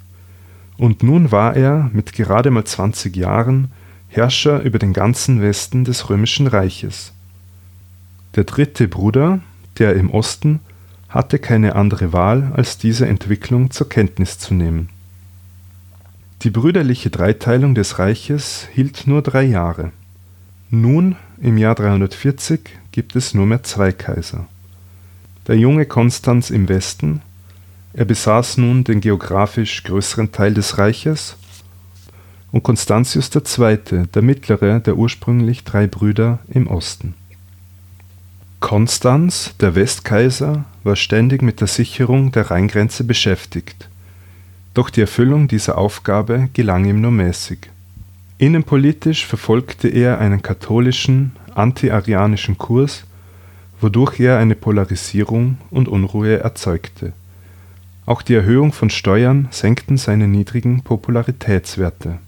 Und 0.76 1.02
nun 1.02 1.32
war 1.32 1.56
er 1.56 1.90
mit 1.94 2.12
gerade 2.12 2.50
mal 2.50 2.64
20 2.64 3.16
Jahren 3.16 3.72
Herrscher 4.08 4.60
über 4.60 4.78
den 4.78 4.92
ganzen 4.92 5.40
Westen 5.40 5.84
des 5.84 6.10
römischen 6.10 6.46
Reiches. 6.46 7.12
Der 8.34 8.44
dritte 8.44 8.88
Bruder, 8.88 9.40
der 9.78 9.94
im 9.94 10.10
Osten, 10.10 10.60
hatte 11.08 11.38
keine 11.38 11.76
andere 11.76 12.12
Wahl, 12.12 12.52
als 12.54 12.78
diese 12.78 13.06
Entwicklung 13.06 13.70
zur 13.70 13.88
Kenntnis 13.88 14.38
zu 14.38 14.54
nehmen. 14.54 14.88
Die 16.42 16.50
brüderliche 16.50 17.10
Dreiteilung 17.10 17.74
des 17.74 17.98
Reiches 17.98 18.66
hielt 18.72 19.06
nur 19.06 19.22
drei 19.22 19.42
Jahre. 19.42 19.92
Nun, 20.70 21.16
im 21.40 21.58
Jahr 21.58 21.74
340, 21.74 22.60
gibt 22.90 23.14
es 23.14 23.34
nur 23.34 23.46
mehr 23.46 23.62
zwei 23.62 23.92
Kaiser. 23.92 24.46
Der 25.46 25.58
junge 25.58 25.84
Konstanz 25.86 26.50
im 26.50 26.68
Westen, 26.68 27.20
er 27.92 28.06
besaß 28.06 28.56
nun 28.56 28.84
den 28.84 29.00
geografisch 29.00 29.82
größeren 29.84 30.32
Teil 30.32 30.54
des 30.54 30.78
Reiches, 30.78 31.36
und 32.52 32.62
Konstantius 32.62 33.30
II., 33.34 34.06
der 34.14 34.22
mittlere 34.22 34.80
der 34.80 34.96
ursprünglich 34.96 35.64
drei 35.64 35.86
Brüder 35.86 36.38
im 36.48 36.66
Osten. 36.68 37.14
Konstanz, 38.62 39.54
der 39.60 39.74
Westkaiser, 39.74 40.64
war 40.82 40.96
ständig 40.96 41.42
mit 41.42 41.60
der 41.60 41.68
Sicherung 41.68 42.32
der 42.32 42.50
Rheingrenze 42.50 43.04
beschäftigt 43.04 43.90
doch 44.74 44.90
die 44.90 45.02
Erfüllung 45.02 45.48
dieser 45.48 45.76
Aufgabe 45.78 46.48
gelang 46.54 46.84
ihm 46.84 47.00
nur 47.00 47.10
mäßig. 47.10 47.58
Innenpolitisch 48.38 49.26
verfolgte 49.26 49.88
er 49.88 50.18
einen 50.18 50.42
katholischen, 50.42 51.32
anti-arianischen 51.54 52.58
Kurs, 52.58 53.04
wodurch 53.80 54.18
er 54.18 54.38
eine 54.38 54.54
Polarisierung 54.54 55.58
und 55.70 55.88
Unruhe 55.88 56.38
erzeugte. 56.38 57.12
Auch 58.06 58.22
die 58.22 58.34
Erhöhung 58.34 58.72
von 58.72 58.90
Steuern 58.90 59.48
senkten 59.50 59.96
seine 59.96 60.26
niedrigen 60.26 60.82
Popularitätswerte. 60.82 62.18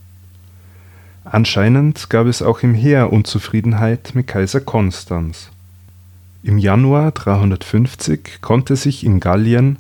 Anscheinend 1.25 2.11
gab 2.11 2.27
es 2.27 2.43
auch 2.43 2.61
im 2.61 2.75
Heer 2.75 3.13
Unzufriedenheit 3.13 4.13
mit 4.15 4.27
Kaiser 4.27 4.61
Konstanz. 4.61 5.51
Im 6.47 6.59
Januar 6.59 7.11
350 7.13 8.43
konnte 8.43 8.77
sich 8.77 9.03
in 9.03 9.19
Gallien 9.19 9.79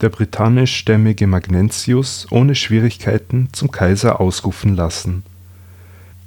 der 0.00 0.08
britannischstämmige 0.08 1.26
Magnentius 1.26 2.28
ohne 2.30 2.54
Schwierigkeiten 2.54 3.48
zum 3.50 3.72
Kaiser 3.72 4.20
ausrufen 4.20 4.76
lassen. 4.76 5.24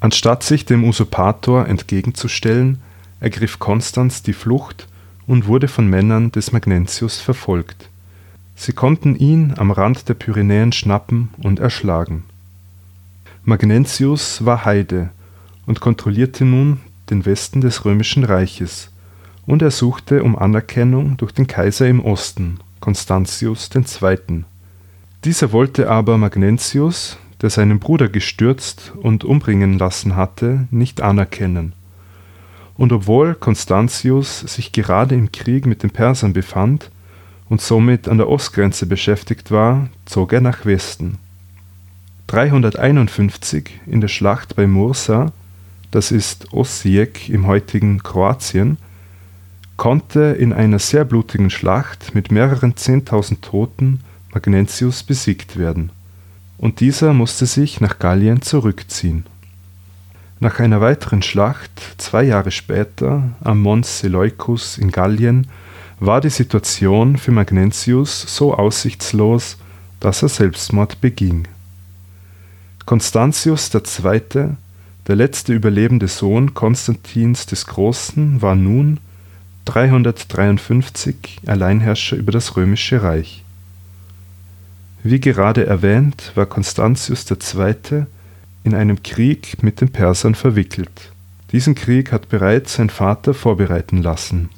Anstatt 0.01 0.43
sich 0.43 0.65
dem 0.65 0.83
Usurpator 0.83 1.65
entgegenzustellen, 1.65 2.81
ergriff 3.21 3.59
Konstanz 3.59 4.21
die 4.21 4.33
Flucht 4.33 4.89
und 5.27 5.47
wurde 5.47 5.69
von 5.69 5.87
Männern 5.87 6.33
des 6.33 6.51
Magnentius 6.51 7.21
verfolgt. 7.21 7.87
Sie 8.57 8.73
konnten 8.73 9.15
ihn 9.15 9.53
am 9.55 9.71
Rand 9.71 10.09
der 10.09 10.15
Pyrenäen 10.15 10.73
schnappen 10.73 11.29
und 11.37 11.59
erschlagen. 11.59 12.25
Magnentius 13.45 14.43
war 14.43 14.65
Heide 14.65 15.11
und 15.65 15.79
kontrollierte 15.79 16.43
nun 16.43 16.81
den 17.09 17.25
Westen 17.25 17.61
des 17.61 17.85
römischen 17.85 18.25
Reiches, 18.25 18.91
und 19.49 19.63
er 19.63 19.71
suchte 19.71 20.21
um 20.21 20.37
Anerkennung 20.37 21.17
durch 21.17 21.31
den 21.31 21.47
Kaiser 21.47 21.87
im 21.87 22.05
Osten 22.05 22.59
Constantius 22.81 23.67
II. 23.73 24.43
Dieser 25.23 25.51
wollte 25.51 25.89
aber 25.89 26.19
Magnentius, 26.19 27.17
der 27.41 27.49
seinen 27.49 27.79
Bruder 27.79 28.09
gestürzt 28.09 28.93
und 28.95 29.23
umbringen 29.23 29.79
lassen 29.79 30.15
hatte, 30.15 30.67
nicht 30.69 31.01
anerkennen. 31.01 31.73
Und 32.77 32.93
obwohl 32.93 33.33
Constantius 33.33 34.41
sich 34.41 34.71
gerade 34.71 35.15
im 35.15 35.31
Krieg 35.31 35.65
mit 35.65 35.81
den 35.81 35.89
Persern 35.89 36.31
befand 36.31 36.91
und 37.49 37.59
somit 37.59 38.07
an 38.07 38.19
der 38.19 38.29
Ostgrenze 38.29 38.85
beschäftigt 38.85 39.49
war, 39.49 39.89
zog 40.05 40.31
er 40.31 40.41
nach 40.41 40.67
Westen. 40.67 41.17
351 42.27 43.79
in 43.87 43.99
der 43.99 44.09
Schlacht 44.09 44.55
bei 44.55 44.67
Mursa, 44.67 45.31
das 45.89 46.11
ist 46.11 46.53
Osijek 46.53 47.29
im 47.29 47.47
heutigen 47.47 48.03
Kroatien, 48.03 48.77
konnte 49.79 50.35
in 50.37 50.51
einer 50.51 50.77
sehr 50.77 51.05
blutigen 51.05 51.49
Schlacht 51.49 52.13
mit 52.13 52.33
mehreren 52.33 52.75
Zehntausend 52.75 53.41
Toten 53.41 54.01
Magnentius 54.33 55.03
besiegt 55.03 55.57
werden, 55.57 55.89
und 56.57 56.81
dieser 56.81 57.13
musste 57.13 57.45
sich 57.45 57.79
nach 57.79 57.97
Gallien 57.97 58.41
zurückziehen. 58.41 59.25
Nach 60.41 60.59
einer 60.59 60.81
weiteren 60.81 61.21
Schlacht, 61.21 61.71
zwei 61.97 62.23
Jahre 62.23 62.51
später, 62.51 63.23
am 63.39 63.61
Mons 63.61 63.99
Seleucus 63.99 64.77
in 64.77 64.91
Gallien, 64.91 65.47
war 66.01 66.19
die 66.19 66.29
Situation 66.29 67.17
für 67.17 67.31
Magnentius 67.31 68.25
so 68.27 68.53
aussichtslos, 68.53 69.57
dass 70.01 70.21
er 70.21 70.29
Selbstmord 70.29 70.99
beging. 70.99 71.47
Constantius 72.85 73.73
II., 73.73 74.57
der 75.07 75.15
letzte 75.15 75.53
überlebende 75.53 76.09
Sohn 76.09 76.53
Konstantins 76.53 77.45
des 77.45 77.65
Großen, 77.65 78.41
war 78.41 78.55
nun 78.55 78.99
353 79.65 81.41
Alleinherrscher 81.45 82.15
über 82.17 82.31
das 82.31 82.55
Römische 82.55 83.03
Reich. 83.03 83.43
Wie 85.03 85.19
gerade 85.19 85.65
erwähnt, 85.65 86.31
war 86.35 86.45
Constantius 86.45 87.25
II. 87.29 88.05
in 88.63 88.75
einem 88.75 89.01
Krieg 89.03 89.63
mit 89.63 89.79
den 89.81 89.91
Persern 89.91 90.35
verwickelt. 90.35 91.11
Diesen 91.51 91.73
Krieg 91.73 92.11
hat 92.11 92.29
bereits 92.29 92.75
sein 92.75 92.89
Vater 92.89 93.33
vorbereiten 93.33 94.01
lassen. 94.01 94.49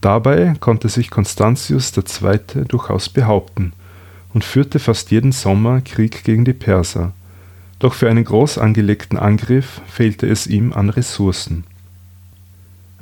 Dabei 0.00 0.54
konnte 0.60 0.88
sich 0.88 1.10
Constantius 1.10 1.92
II. 1.96 2.64
durchaus 2.68 3.08
behaupten 3.08 3.72
und 4.34 4.44
führte 4.44 4.78
fast 4.78 5.10
jeden 5.10 5.32
Sommer 5.32 5.80
Krieg 5.80 6.24
gegen 6.24 6.44
die 6.44 6.52
Perser. 6.52 7.12
Doch 7.78 7.94
für 7.94 8.10
einen 8.10 8.24
groß 8.24 8.58
angelegten 8.58 9.18
Angriff 9.18 9.80
fehlte 9.86 10.26
es 10.26 10.46
ihm 10.46 10.72
an 10.72 10.90
Ressourcen. 10.90 11.64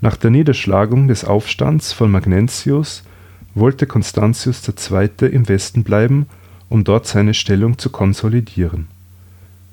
Nach 0.02 0.16
der 0.16 0.30
Niederschlagung 0.30 1.06
des 1.06 1.25
Aufstands 1.25 1.92
von 1.92 2.11
Magnentius 2.11 3.04
wollte 3.54 3.87
Constantius 3.87 4.61
II. 4.68 5.28
im 5.30 5.49
Westen 5.49 5.85
bleiben, 5.85 6.26
um 6.68 6.82
dort 6.82 7.06
seine 7.06 7.35
Stellung 7.35 7.78
zu 7.78 7.88
konsolidieren. 7.88 8.88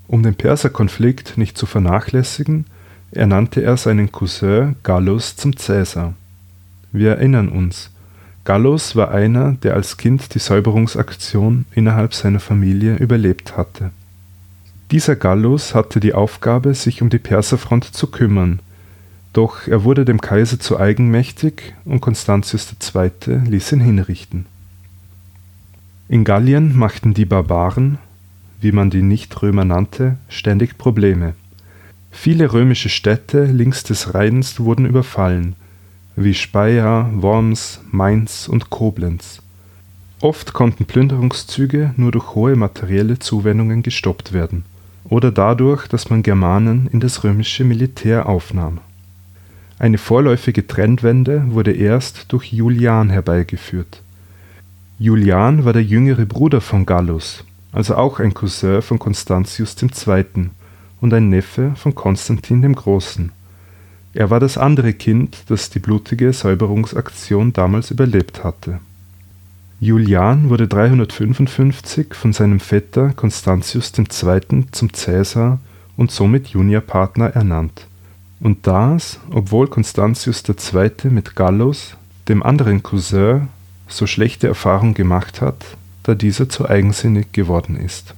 Um 0.08 0.22
den 0.22 0.36
Perserkonflikt 0.36 1.40
nicht 1.40 1.58
zu 1.58 1.66
vernachlässigen, 1.66 2.66
ernannte 3.10 3.64
er 3.64 3.76
seinen 3.76 4.12
Cousin 4.12 4.76
Gallus 4.84 5.36
zum 5.36 5.58
Cäsar. 5.58 6.14
Wir 6.92 7.14
erinnern 7.14 7.50
uns, 7.50 7.90
Gallus 8.44 8.96
war 8.96 9.10
einer, 9.10 9.54
der 9.64 9.74
als 9.74 9.98
Kind 9.98 10.36
die 10.36 10.40
Säuberungsaktion 10.40 11.66
innerhalb 11.74 12.14
seiner 12.14 12.40
Familie 12.40 12.98
überlebt 12.98 13.58
hatte. 13.58 13.90
Dieser 14.92 15.16
Gallus 15.16 15.74
hatte 15.74 16.00
die 16.00 16.14
Aufgabe, 16.14 16.76
sich 16.76 17.02
um 17.02 17.10
die 17.10 17.18
Perserfront 17.18 17.86
zu 17.86 18.06
kümmern, 18.06 18.60
doch 19.34 19.68
er 19.68 19.84
wurde 19.84 20.06
dem 20.06 20.22
Kaiser 20.22 20.60
zu 20.60 20.80
eigenmächtig 20.80 21.76
und 21.86 22.02
Constantius 22.02 22.76
II. 22.96 23.12
ließ 23.48 23.72
ihn 23.74 23.80
hinrichten. 23.80 24.46
In 26.08 26.24
Gallien 26.24 26.76
machten 26.76 27.14
die 27.14 27.26
Barbaren, 27.26 28.00
wie 28.62 28.72
man 28.72 28.90
die 28.90 29.04
Nichtrömer 29.04 29.66
nannte, 29.66 30.18
ständig 30.28 30.78
Probleme. 30.78 31.36
Viele 32.12 32.52
römische 32.52 32.90
Städte 32.90 33.46
links 33.46 33.84
des 33.84 34.14
Rheins 34.14 34.60
wurden 34.60 34.86
überfallen, 34.86 35.56
wie 36.16 36.34
Speyer, 36.34 37.10
Worms, 37.14 37.82
Mainz 37.92 38.48
und 38.48 38.70
Koblenz. 38.70 39.42
Oft 40.20 40.52
konnten 40.52 40.86
Plünderungszüge 40.86 41.94
nur 41.96 42.12
durch 42.12 42.36
hohe 42.36 42.56
materielle 42.56 43.20
Zuwendungen 43.20 43.84
gestoppt 43.84 44.34
werden 44.34 44.66
oder 45.06 45.32
dadurch, 45.32 45.88
dass 45.88 46.10
man 46.10 46.24
Germanen 46.24 46.90
in 46.92 47.00
das 47.00 47.24
römische 47.24 47.64
Militär 47.64 48.28
aufnahm. 48.28 48.80
Eine 49.80 49.98
vorläufige 49.98 50.68
Trendwende 50.68 51.46
wurde 51.52 51.72
erst 51.72 52.34
durch 52.34 52.52
Julian 52.52 53.10
herbeigeführt. 53.10 54.02
Julian 54.98 55.64
war 55.64 55.72
der 55.72 55.84
jüngere 55.84 56.26
Bruder 56.26 56.60
von 56.60 56.86
Gallus, 56.86 57.46
also 57.72 57.96
auch 57.96 58.20
ein 58.20 58.34
Cousin 58.34 58.82
von 58.82 59.00
Constantius 59.00 59.78
II 59.82 60.50
und 61.00 61.14
ein 61.14 61.30
Neffe 61.30 61.72
von 61.78 61.96
Konstantin 61.96 62.62
dem 62.62 62.76
Großen. 62.76 63.32
Er 64.14 64.30
war 64.30 64.42
das 64.42 64.58
andere 64.58 64.92
Kind, 64.92 65.46
das 65.48 65.70
die 65.70 65.80
blutige 65.80 66.34
Säuberungsaktion 66.34 67.54
damals 67.54 67.90
überlebt 67.90 68.44
hatte. 68.44 68.80
Julian 69.80 70.50
wurde 70.50 70.68
355 70.68 72.14
von 72.16 72.34
seinem 72.34 72.60
Vetter 72.60 73.14
Constantius 73.14 73.94
II. 73.98 74.66
zum 74.72 74.94
Cäsar 74.94 75.62
und 75.96 76.12
somit 76.12 76.50
Juniorpartner 76.50 77.28
ernannt. 77.28 77.88
Und 78.40 78.68
das, 78.68 79.20
obwohl 79.32 79.68
Constantius 79.68 80.44
II. 80.48 81.10
mit 81.10 81.36
Gallus, 81.36 81.96
dem 82.28 82.44
anderen 82.44 82.84
Cousin, 82.84 83.50
so 83.88 84.08
schlechte 84.08 84.48
Erfahrungen 84.48 84.94
gemacht 84.94 85.42
hat, 85.42 85.66
da 86.04 86.16
dieser 86.16 86.48
zu 86.48 86.70
eigensinnig 86.70 87.32
geworden 87.32 87.76
ist 87.76 88.14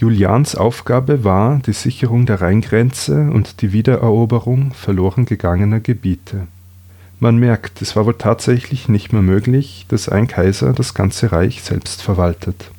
Julians 0.00 0.54
Aufgabe 0.54 1.24
war 1.24 1.58
die 1.58 1.74
Sicherung 1.74 2.24
der 2.24 2.40
Rheingrenze 2.40 3.30
und 3.30 3.60
die 3.60 3.74
Wiedereroberung 3.74 4.72
verloren 4.72 5.26
gegangener 5.26 5.78
Gebiete. 5.78 6.46
Man 7.18 7.36
merkt, 7.36 7.82
es 7.82 7.96
war 7.96 8.06
wohl 8.06 8.16
tatsächlich 8.16 8.88
nicht 8.88 9.12
mehr 9.12 9.20
möglich, 9.20 9.84
dass 9.88 10.08
ein 10.08 10.26
Kaiser 10.26 10.72
das 10.72 10.94
ganze 10.94 11.32
Reich 11.32 11.60
selbst 11.60 12.00
verwaltet. 12.00 12.70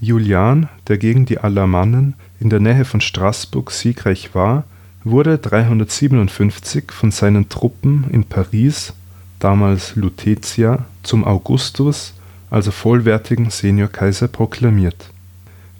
Julian, 0.00 0.68
der 0.86 0.98
gegen 0.98 1.24
die 1.24 1.38
Alamannen 1.38 2.12
in 2.40 2.50
der 2.50 2.60
Nähe 2.60 2.84
von 2.84 3.00
Straßburg 3.00 3.70
siegreich 3.70 4.34
war, 4.34 4.64
wurde 5.04 5.38
357 5.38 6.92
von 6.92 7.10
seinen 7.10 7.48
Truppen 7.48 8.06
in 8.10 8.24
Paris, 8.24 8.92
damals 9.38 9.96
Lutetia, 9.96 10.84
zum 11.02 11.24
Augustus, 11.24 12.14
also 12.50 12.70
vollwertigen 12.70 13.50
Seniorkaiser 13.50 14.28
proklamiert 14.28 15.12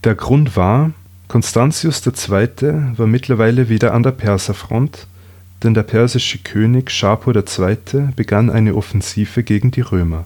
der 0.04 0.16
Grund 0.16 0.56
war, 0.56 0.90
Constantius 1.28 2.04
II. 2.04 2.48
war 2.96 3.06
mittlerweile 3.06 3.68
wieder 3.68 3.94
an 3.94 4.02
der 4.02 4.10
Perserfront, 4.10 5.06
denn 5.62 5.74
der 5.74 5.84
persische 5.84 6.38
König 6.38 6.90
Schapur 6.90 7.36
II. 7.36 7.76
begann 8.16 8.50
eine 8.50 8.74
Offensive 8.74 9.44
gegen 9.44 9.70
die 9.70 9.80
Römer. 9.80 10.24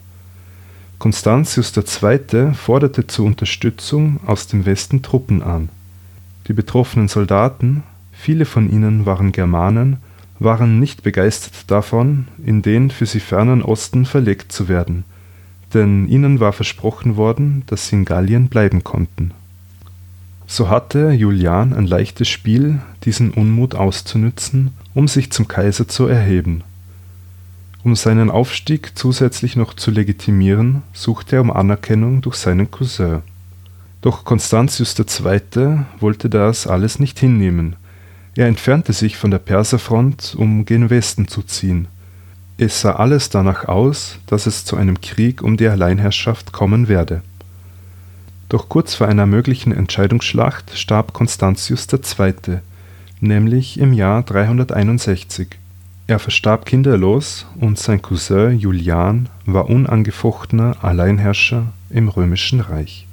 Constantius 0.98 1.74
II. 1.76 2.54
forderte 2.54 3.06
zur 3.06 3.26
Unterstützung 3.26 4.18
aus 4.24 4.46
dem 4.46 4.64
Westen 4.64 5.02
Truppen 5.02 5.42
an. 5.42 5.68
Die 6.48 6.54
betroffenen 6.54 7.08
Soldaten, 7.08 7.82
viele 8.26 8.44
von 8.44 8.68
ihnen 8.68 9.06
waren 9.06 9.30
Germanen, 9.30 9.98
waren 10.40 10.80
nicht 10.80 11.04
begeistert 11.04 11.70
davon, 11.70 12.26
in 12.44 12.60
den 12.60 12.90
für 12.90 13.06
sie 13.06 13.20
fernen 13.20 13.62
Osten 13.62 14.04
verlegt 14.04 14.50
zu 14.50 14.68
werden, 14.68 15.04
denn 15.74 16.08
ihnen 16.08 16.40
war 16.40 16.52
versprochen 16.52 17.16
worden, 17.16 17.62
dass 17.66 17.88
sie 17.88 17.96
in 17.96 18.04
Gallien 18.04 18.48
bleiben 18.48 18.82
konnten 18.82 19.32
so 20.46 20.68
hatte 20.68 21.10
Julian 21.10 21.74
ein 21.74 21.86
leichtes 21.86 22.28
Spiel, 22.28 22.80
diesen 23.04 23.32
Unmut 23.32 23.74
auszunützen, 23.74 24.70
um 24.94 25.08
sich 25.08 25.32
zum 25.32 25.48
Kaiser 25.48 25.88
zu 25.88 26.06
erheben. 26.06 26.62
Um 27.82 27.96
seinen 27.96 28.30
Aufstieg 28.30 28.92
zusätzlich 28.94 29.56
noch 29.56 29.74
zu 29.74 29.90
legitimieren, 29.90 30.82
suchte 30.92 31.36
er 31.36 31.42
um 31.42 31.50
Anerkennung 31.50 32.20
durch 32.20 32.36
seinen 32.36 32.70
Cousin. 32.70 33.22
Doch 34.02 34.24
Constantius 34.24 34.96
II. 34.98 35.80
wollte 36.00 36.30
das 36.30 36.66
alles 36.66 37.00
nicht 37.00 37.18
hinnehmen. 37.18 37.76
Er 38.36 38.46
entfernte 38.46 38.92
sich 38.92 39.16
von 39.16 39.30
der 39.30 39.38
Perserfront, 39.38 40.34
um 40.38 40.64
gen 40.64 40.90
Westen 40.90 41.26
zu 41.26 41.42
ziehen. 41.42 41.88
Es 42.58 42.80
sah 42.80 42.92
alles 42.92 43.28
danach 43.30 43.64
aus, 43.66 44.18
dass 44.26 44.46
es 44.46 44.64
zu 44.64 44.76
einem 44.76 45.00
Krieg 45.00 45.42
um 45.42 45.56
die 45.56 45.68
Alleinherrschaft 45.68 46.52
kommen 46.52 46.88
werde 46.88 47.22
doch 48.48 48.68
kurz 48.68 48.94
vor 48.94 49.08
einer 49.08 49.26
möglichen 49.26 49.72
Entscheidungsschlacht 49.72 50.76
starb 50.78 51.12
Constantius 51.12 51.86
II., 51.92 52.60
nämlich 53.20 53.78
im 53.78 53.92
Jahr 53.92 54.22
361. 54.22 55.48
Er 56.06 56.20
verstarb 56.20 56.66
kinderlos 56.66 57.46
und 57.56 57.78
sein 57.78 58.00
Cousin 58.00 58.56
Julian 58.58 59.28
war 59.44 59.68
unangefochtener 59.68 60.84
Alleinherrscher 60.84 61.72
im 61.90 62.08
römischen 62.08 62.60
Reich. 62.60 63.08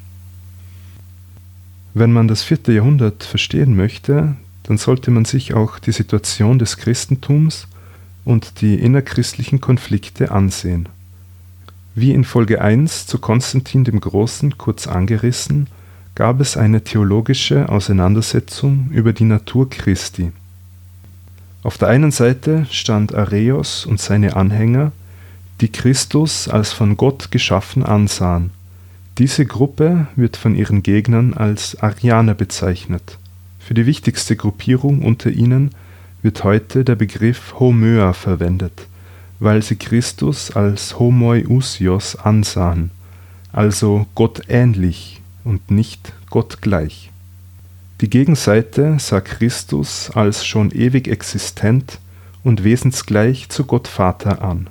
Wenn 1.95 2.12
man 2.12 2.27
das 2.27 2.43
vierte 2.43 2.71
Jahrhundert 2.71 3.23
verstehen 3.23 3.75
möchte, 3.75 4.36
dann 4.63 4.78
sollte 4.78 5.12
man 5.12 5.26
sich 5.26 5.54
auch 5.54 5.80
die 5.80 5.91
Situation 5.91 6.60
des 6.60 6.78
Christentums 6.78 7.67
und 8.26 8.62
die 8.62 8.76
innerchristlichen 8.76 9.62
Konflikte 9.62 10.32
ansehen 10.32 10.88
wie 11.95 12.12
in 12.12 12.23
Folge 12.23 12.62
1 12.62 13.06
zu 13.06 13.19
Konstantin 13.19 13.84
dem 13.84 13.99
Großen 13.99 14.58
kurz 14.58 14.88
angerissen, 14.88 15.67
gab 16.15 16.39
es 16.39 16.58
eine 16.58 16.84
theologische 16.84 17.69
Auseinandersetzung 17.69 18.89
über 18.91 19.13
die 19.13 19.26
Natur 19.26 19.69
Christi. 19.69 20.32
Auf 21.62 21.78
der 21.78 21.89
einen 21.89 22.12
Seite 22.12 22.65
stand 22.69 23.15
Areos 23.15 23.86
und 23.86 23.99
seine 23.99 24.36
Anhänger, 24.36 24.91
die 25.62 25.71
Christus 25.71 26.47
als 26.47 26.73
von 26.73 26.97
Gott 26.97 27.32
geschaffen 27.32 27.84
ansahen. 27.84 28.49
Diese 29.17 29.45
Gruppe 29.45 30.08
wird 30.15 30.36
von 30.36 30.56
ihren 30.56 30.82
Gegnern 30.82 31.36
als 31.36 31.80
Arianer 31.80 32.34
bezeichnet. 32.34 33.19
Für 33.65 33.73
die 33.73 33.86
wichtigste 33.86 34.36
Gruppierung 34.36 35.04
unter 35.04 35.30
ihnen 35.30 35.71
wird 36.21 36.43
heute 36.43 36.84
der 36.84 36.95
Begriff 36.95 37.60
Homöa 37.60 38.13
verwendet 38.13 38.88
weil 39.43 39.62
sie 39.62 39.76
Christus 39.76 40.52
als 40.52 40.97
homoiousios 40.99 42.15
ansahen, 42.15 42.91
also 43.52 44.08
Gott 44.15 44.43
ähnlich 44.47 45.21
und 45.43 45.69
nicht 45.69 46.13
Gott 46.30 46.62
gleich. 46.62 47.12
Die 47.99 48.10
Gegenseite 48.10 48.97
sah 48.99 49.19
Christus 49.19 50.10
als 50.12 50.45
schon 50.45 50.71
ewig 50.71 51.10
existent 51.10 51.99
und 52.45 52.63
wesensgleich 52.63 53.49
zu 53.49 53.65
Gott 53.65 53.89
Vater 53.89 54.41
an. 54.41 54.67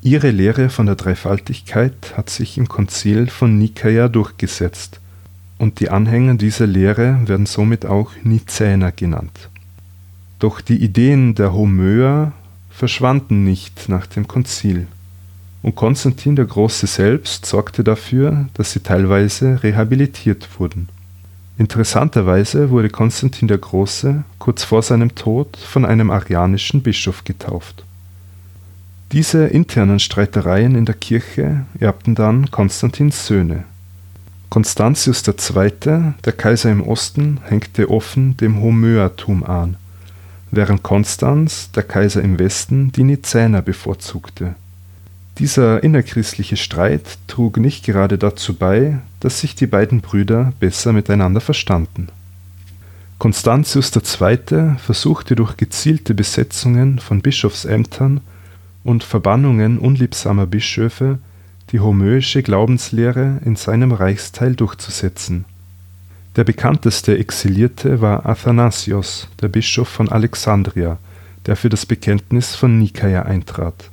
Ihre 0.00 0.30
Lehre 0.30 0.70
von 0.70 0.86
der 0.86 0.94
Dreifaltigkeit 0.94 2.16
hat 2.16 2.30
sich 2.30 2.56
im 2.56 2.68
Konzil 2.68 3.28
von 3.28 3.58
Nikäa 3.58 4.06
durchgesetzt, 4.08 5.00
und 5.58 5.80
die 5.80 5.90
Anhänger 5.90 6.34
dieser 6.34 6.66
Lehre 6.66 7.18
werden 7.26 7.46
somit 7.46 7.84
auch 7.84 8.12
Nizäner 8.22 8.92
genannt. 8.92 9.50
Doch 10.38 10.60
die 10.60 10.76
Ideen 10.82 11.34
der 11.34 11.52
Homöer 11.52 12.32
verschwanden 12.70 13.44
nicht 13.44 13.88
nach 13.88 14.06
dem 14.06 14.28
Konzil, 14.28 14.86
und 15.62 15.74
Konstantin 15.74 16.36
der 16.36 16.44
Große 16.44 16.86
selbst 16.86 17.44
sorgte 17.44 17.82
dafür, 17.82 18.46
dass 18.54 18.72
sie 18.72 18.80
teilweise 18.80 19.62
rehabilitiert 19.62 20.48
wurden. 20.58 20.88
Interessanterweise 21.58 22.70
wurde 22.70 22.88
Konstantin 22.88 23.48
der 23.48 23.58
Große 23.58 24.22
kurz 24.38 24.62
vor 24.62 24.82
seinem 24.82 25.16
Tod 25.16 25.56
von 25.56 25.84
einem 25.84 26.10
arianischen 26.10 26.82
Bischof 26.82 27.24
getauft. 27.24 27.82
Diese 29.10 29.46
internen 29.46 29.98
Streitereien 29.98 30.76
in 30.76 30.84
der 30.84 30.94
Kirche 30.94 31.66
erbten 31.80 32.14
dann 32.14 32.50
Konstantins 32.50 33.26
Söhne. 33.26 33.64
Constantius 34.50 35.22
II., 35.26 36.14
der 36.24 36.32
Kaiser 36.32 36.70
im 36.70 36.82
Osten, 36.82 37.40
hängte 37.44 37.90
offen 37.90 38.36
dem 38.36 38.62
Homoeatum 38.62 39.44
an, 39.44 39.76
während 40.50 40.82
Konstanz, 40.82 41.70
der 41.72 41.82
Kaiser 41.82 42.22
im 42.22 42.38
Westen, 42.38 42.92
die 42.92 43.04
Nizäner 43.04 43.62
bevorzugte 43.62 44.54
dieser 45.38 45.84
innerchristliche 45.84 46.56
Streit 46.56 47.18
trug 47.28 47.58
nicht 47.58 47.84
gerade 47.84 48.18
dazu 48.18 48.54
bei, 48.54 48.98
dass 49.20 49.40
sich 49.40 49.54
die 49.54 49.66
beiden 49.66 50.00
Brüder 50.00 50.52
besser 50.58 50.92
miteinander 50.92 51.40
verstanden. 51.40 52.08
Constantius 53.18 53.92
II. 53.94 54.76
versuchte 54.78 55.36
durch 55.36 55.56
gezielte 55.56 56.14
Besetzungen 56.14 56.98
von 56.98 57.20
Bischofsämtern 57.20 58.20
und 58.84 59.04
Verbannungen 59.04 59.78
unliebsamer 59.78 60.46
Bischöfe 60.46 61.18
die 61.72 61.80
homoöische 61.80 62.42
Glaubenslehre 62.42 63.40
in 63.44 63.56
seinem 63.56 63.92
Reichsteil 63.92 64.54
durchzusetzen. 64.54 65.44
Der 66.36 66.44
bekannteste 66.44 67.18
Exilierte 67.18 68.00
war 68.00 68.26
Athanasios, 68.26 69.28
der 69.40 69.48
Bischof 69.48 69.88
von 69.88 70.08
Alexandria, 70.08 70.98
der 71.46 71.56
für 71.56 71.68
das 71.68 71.86
Bekenntnis 71.86 72.54
von 72.54 72.78
Nikaia 72.78 73.22
eintrat 73.22 73.90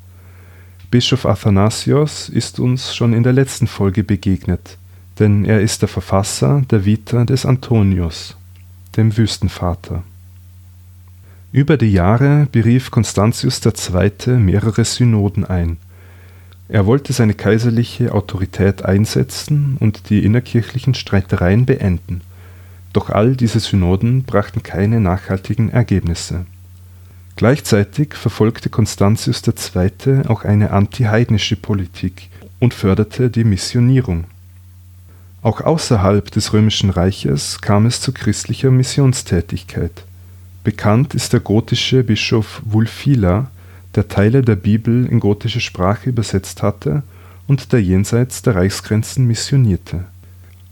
Bischof 0.95 1.25
Athanasios 1.25 2.29
ist 2.29 2.57
uns 2.57 2.95
schon 2.95 3.11
in 3.11 3.23
der 3.23 3.33
letzten 3.33 3.67
Folge 3.67 4.03
begegnet, 4.03 4.77
denn 5.19 5.43
er 5.43 5.59
ist 5.59 5.81
der 5.81 5.89
Verfasser 5.89 6.61
der 6.71 6.85
Vita 6.85 7.25
des 7.25 7.45
Antonius, 7.45 8.38
dem 8.95 9.17
Wüstenvater. 9.17 10.03
Über 11.51 11.75
die 11.75 11.91
Jahre 11.91 12.47
berief 12.49 12.91
Constantius 12.91 13.59
II. 13.65 14.38
mehrere 14.38 14.85
Synoden 14.85 15.43
ein. 15.43 15.75
Er 16.67 16.86
wollte 16.86 17.13
seine 17.13 17.34
kaiserliche 17.34 18.13
Autorität 18.13 18.84
einsetzen 18.84 19.78
und 19.80 20.10
die 20.10 20.25
innerkirchlichen 20.25 20.95
Streitereien 20.95 21.65
beenden. 21.65 22.21
Doch 22.93 23.10
all 23.10 23.36
diese 23.36 23.60
Synoden 23.60 24.23
brachten 24.23 24.63
keine 24.63 24.99
nachhaltigen 24.99 25.69
Ergebnisse 25.69 26.45
Gleichzeitig 27.38 28.13
verfolgte 28.13 28.69
Constantius 28.69 29.41
II. 29.45 30.21
auch 30.28 30.45
eine 30.45 30.71
antiheidnische 30.71 31.58
Politik 31.58 32.30
und 32.60 32.73
förderte 32.73 33.30
die 33.30 33.43
Missionierung. 33.43 34.23
Auch 35.41 35.60
außerhalb 35.60 36.32
des 36.32 36.54
Römischen 36.54 36.89
Reiches 36.89 37.60
kam 37.60 37.86
es 37.88 37.99
zu 37.99 38.13
christlicher 38.13 38.71
Missionstätigkeit. 38.71 40.06
Bekannt 40.63 41.13
ist 41.13 41.34
der 41.34 41.41
gotische 41.41 42.04
Bischof 42.04 42.62
Wulfila, 42.63 43.51
der 43.95 44.08
Teile 44.08 44.41
der 44.41 44.55
Bibel 44.55 45.05
in 45.05 45.19
gotische 45.19 45.62
Sprache 45.62 46.10
übersetzt 46.10 46.62
hatte 46.63 47.03
und 47.47 47.71
der 47.71 47.81
jenseits 47.81 48.41
der 48.41 48.55
Reichsgrenzen 48.55 49.25
missionierte. 49.25 50.05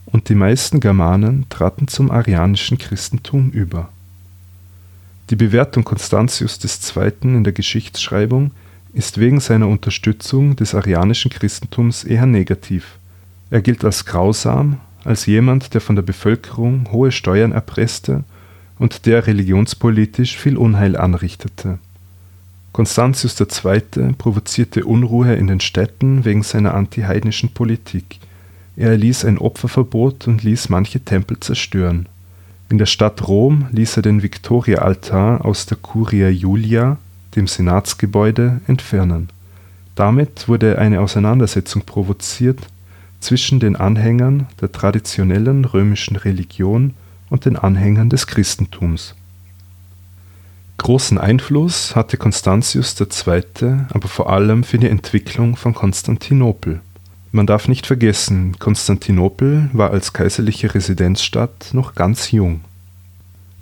Und 0.06 0.30
die 0.30 0.36
meisten 0.36 0.80
Germanen 0.80 1.46
traten 1.50 1.88
zum 1.88 2.12
arianischen 2.12 2.78
Christentum 2.78 3.50
über 3.52 3.90
die 5.30 5.38
Bewertung 5.38 5.84
Constantius 5.84 6.60
II. 6.96 7.12
in 7.24 7.44
der 7.44 7.54
Geschichtsschreibung 7.54 8.52
ist 8.94 9.18
wegen 9.18 9.40
seiner 9.40 9.68
Unterstützung 9.68 10.56
des 10.56 10.76
arianischen 10.76 11.32
Christentums 11.32 12.04
eher 12.04 12.26
negativ. 12.26 12.98
Er 13.50 13.62
gilt 13.62 13.86
als 13.86 14.06
grausam, 14.06 14.80
als 15.04 15.26
jemand, 15.26 15.74
der 15.74 15.82
von 15.82 15.96
der 15.96 16.04
Bevölkerung 16.04 16.92
hohe 16.92 17.12
Steuern 17.12 17.54
erpresste 17.54 18.24
und 18.78 19.06
der 19.06 19.26
religionspolitisch 19.26 20.38
viel 20.38 20.58
Unheil 20.58 20.98
anrichtete. 20.98 21.80
Constantius 22.74 23.40
II. 23.40 24.14
provozierte 24.18 24.84
Unruhe 24.84 25.36
in 25.36 25.48
den 25.48 25.62
Städten 25.62 26.26
wegen 26.26 26.44
seiner 26.44 26.74
antiheidnischen 26.74 27.54
Politik. 27.54 28.20
Er 28.76 28.90
erließ 28.90 29.24
ein 29.26 29.38
Opferverbot 29.38 30.28
und 30.28 30.44
ließ 30.44 30.68
manche 30.68 31.00
Tempel 31.00 31.40
zerstören 31.40 32.10
in 32.74 32.80
der 32.80 32.88
Stadt 32.88 33.28
Rom 33.28 33.68
ließ 33.72 33.98
er 33.98 34.02
den 34.02 34.24
Viktoria-Altar 34.24 35.46
aus 35.46 35.68
der 35.68 35.78
Curia 35.78 36.28
Julia, 36.30 36.98
dem 37.36 37.46
Senatsgebäude, 37.46 38.62
entfernen. 38.66 39.30
Damit 39.94 40.48
wurde 40.48 40.80
eine 40.80 41.00
Auseinandersetzung 41.00 41.84
provoziert 41.84 42.60
zwischen 43.20 43.60
den 43.60 43.76
Anhängern 43.76 44.48
der 44.60 44.72
traditionellen 44.72 45.66
römischen 45.66 46.16
Religion 46.16 46.96
und 47.30 47.46
den 47.46 47.58
Anhängern 47.58 48.10
des 48.10 48.26
Christentums. 48.26 49.14
Großen 50.84 51.18
Einfluss 51.18 51.96
hatte 51.96 52.18
Constantius 52.18 52.96
II. 53.00 53.44
aber 53.92 54.08
vor 54.08 54.30
allem 54.30 54.64
für 54.64 54.78
die 54.78 54.90
Entwicklung 54.90 55.56
von 55.56 55.74
Konstantinopel 55.74 56.82
man 57.36 57.48
darf 57.48 57.68
nicht 57.68 57.88
vergessen, 57.88 58.60
Konstantinopel 58.60 59.68
war 59.74 59.90
als 59.90 60.14
kaiserliche 60.14 60.76
Residenzstadt 60.76 61.72
noch 61.74 61.96
ganz 61.96 62.30
jung. 62.30 62.62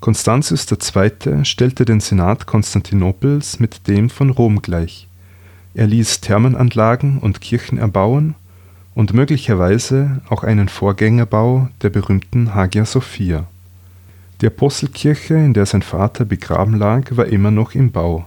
Constantius 0.01 0.67
II. 0.69 1.45
stellte 1.45 1.85
den 1.85 2.01
Senat 2.01 2.47
Konstantinopels 2.47 3.61
mit 3.61 3.87
dem 3.87 4.09
von 4.09 4.29
Rom 4.29 4.61
gleich. 4.61 5.07
Er 5.73 5.87
ließ 5.87 6.19
Thermenanlagen 6.19 7.19
und 7.19 7.39
Kirchen 7.39 7.77
erbauen 7.77 8.35
und 8.93 9.13
möglicherweise 9.13 10.19
auch 10.27 10.43
einen 10.43 10.67
Vorgängerbau 10.67 11.69
der 11.81 11.91
berühmten 11.91 12.53
Hagia 12.53 12.83
Sophia. 12.83 13.47
Die 14.41 14.47
Apostelkirche, 14.47 15.35
in 15.35 15.53
der 15.53 15.65
sein 15.65 15.83
Vater 15.83 16.25
begraben 16.25 16.77
lag, 16.77 17.15
war 17.15 17.27
immer 17.27 17.51
noch 17.51 17.75
im 17.75 17.91
Bau. 17.91 18.25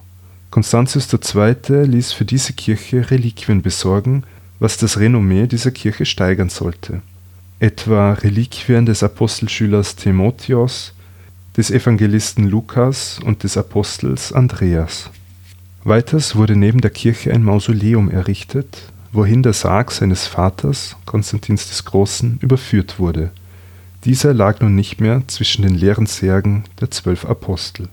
Constantius 0.51 1.13
II. 1.13 1.85
ließ 1.85 2.13
für 2.13 2.25
diese 2.25 2.53
Kirche 2.53 3.11
Reliquien 3.11 3.63
besorgen 3.63 4.23
was 4.59 4.77
das 4.77 4.99
Renommee 4.99 5.47
dieser 5.47 5.71
Kirche 5.71 6.07
steigern 6.07 6.49
sollte, 6.49 7.03
etwa 7.59 8.13
Reliquien 8.15 8.87
des 8.87 9.03
Apostelschülers 9.03 9.97
Timotheos, 9.97 10.95
des 11.57 11.71
Evangelisten 11.71 12.49
Lukas 12.49 13.19
und 13.25 13.43
des 13.43 13.57
Apostels 13.57 14.33
Andreas. 14.33 15.11
Weiters 15.85 16.35
wurde 16.35 16.57
neben 16.57 16.81
der 16.81 16.91
Kirche 16.91 17.33
ein 17.33 17.43
Mausoleum 17.43 18.11
errichtet, 18.11 18.91
wohin 19.13 19.43
der 19.43 19.53
Sarg 19.53 19.93
seines 19.93 20.27
Vaters, 20.27 20.97
Konstantins 21.05 21.69
des 21.69 21.85
Großen, 21.85 22.39
überführt 22.41 22.99
wurde. 22.99 23.31
Dieser 24.05 24.35
lag 24.35 24.61
nun 24.61 24.75
nicht 24.75 25.01
mehr 25.01 25.23
zwischen 25.29 25.63
den 25.63 25.75
leeren 25.75 26.05
Särgen 26.05 26.65
der 26.79 26.91
zwölf 26.91 27.25
Apostel. 27.25 27.89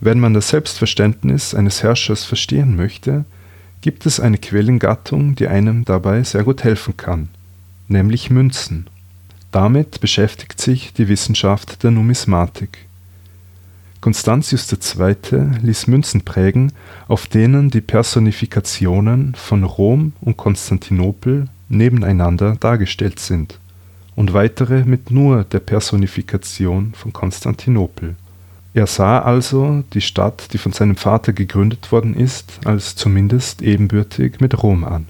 Wenn 0.00 0.20
man 0.20 0.34
das 0.34 0.50
Selbstverständnis 0.50 1.54
eines 1.54 1.82
Herrschers 1.82 2.24
verstehen 2.24 2.76
möchte, 2.76 3.24
gibt 3.80 4.04
es 4.04 4.20
eine 4.20 4.36
Quellengattung, 4.36 5.34
die 5.34 5.48
einem 5.48 5.86
dabei 5.86 6.22
sehr 6.24 6.44
gut 6.44 6.62
helfen 6.62 6.96
kann, 6.96 7.30
nämlich 7.88 8.28
Münzen. 8.28 8.86
Damit 9.50 10.00
beschäftigt 10.00 10.60
sich 10.60 10.92
die 10.92 11.08
Wissenschaft 11.08 11.82
der 11.82 11.90
Numismatik. 11.90 12.86
Constantius 14.02 14.70
II. 14.70 15.16
ließ 15.62 15.86
Münzen 15.86 16.22
prägen, 16.22 16.72
auf 17.08 17.28
denen 17.28 17.70
die 17.70 17.80
Personifikationen 17.80 19.34
von 19.36 19.64
Rom 19.64 20.12
und 20.20 20.36
Konstantinopel 20.36 21.48
nebeneinander 21.68 22.56
dargestellt 22.56 23.20
sind 23.20 23.58
und 24.14 24.32
weitere 24.32 24.84
mit 24.84 25.10
nur 25.10 25.44
der 25.44 25.60
Personifikation 25.60 26.92
von 26.94 27.12
Konstantinopel. 27.12 28.16
Er 28.74 28.86
sah 28.86 29.18
also 29.20 29.84
die 29.92 30.00
Stadt, 30.00 30.52
die 30.52 30.58
von 30.58 30.72
seinem 30.72 30.96
Vater 30.96 31.32
gegründet 31.32 31.92
worden 31.92 32.14
ist, 32.14 32.60
als 32.64 32.96
zumindest 32.96 33.60
ebenbürtig 33.60 34.40
mit 34.40 34.62
Rom 34.62 34.84
an. 34.84 35.06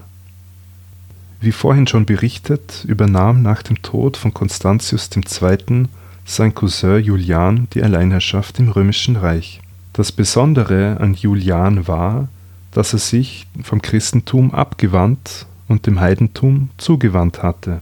Wie 1.39 1.51
vorhin 1.51 1.87
schon 1.87 2.05
berichtet, 2.05 2.85
übernahm 2.87 3.41
nach 3.41 3.63
dem 3.63 3.81
Tod 3.81 4.17
von 4.17 4.33
Constantius 4.33 5.09
II. 5.15 5.87
sein 6.25 6.55
Cousin 6.55 7.03
Julian 7.03 7.67
die 7.73 7.83
Alleinherrschaft 7.83 8.59
im 8.59 8.69
römischen 8.69 9.15
Reich. 9.15 9.61
Das 9.93 10.11
Besondere 10.11 10.97
an 10.99 11.13
Julian 11.13 11.87
war, 11.87 12.27
dass 12.71 12.93
er 12.93 12.99
sich 12.99 13.47
vom 13.61 13.81
Christentum 13.81 14.53
abgewandt 14.53 15.45
und 15.67 15.85
dem 15.85 15.99
Heidentum 15.99 16.69
zugewandt 16.77 17.43
hatte. 17.43 17.81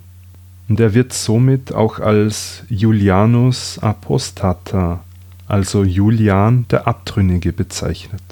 Und 0.72 0.80
er 0.80 0.94
wird 0.94 1.12
somit 1.12 1.74
auch 1.74 2.00
als 2.00 2.64
Julianus 2.70 3.78
Apostata 3.80 5.04
also 5.46 5.84
Julian 5.84 6.66
der 6.72 6.88
Abtrünnige 6.88 7.52
bezeichnet. 7.52 8.24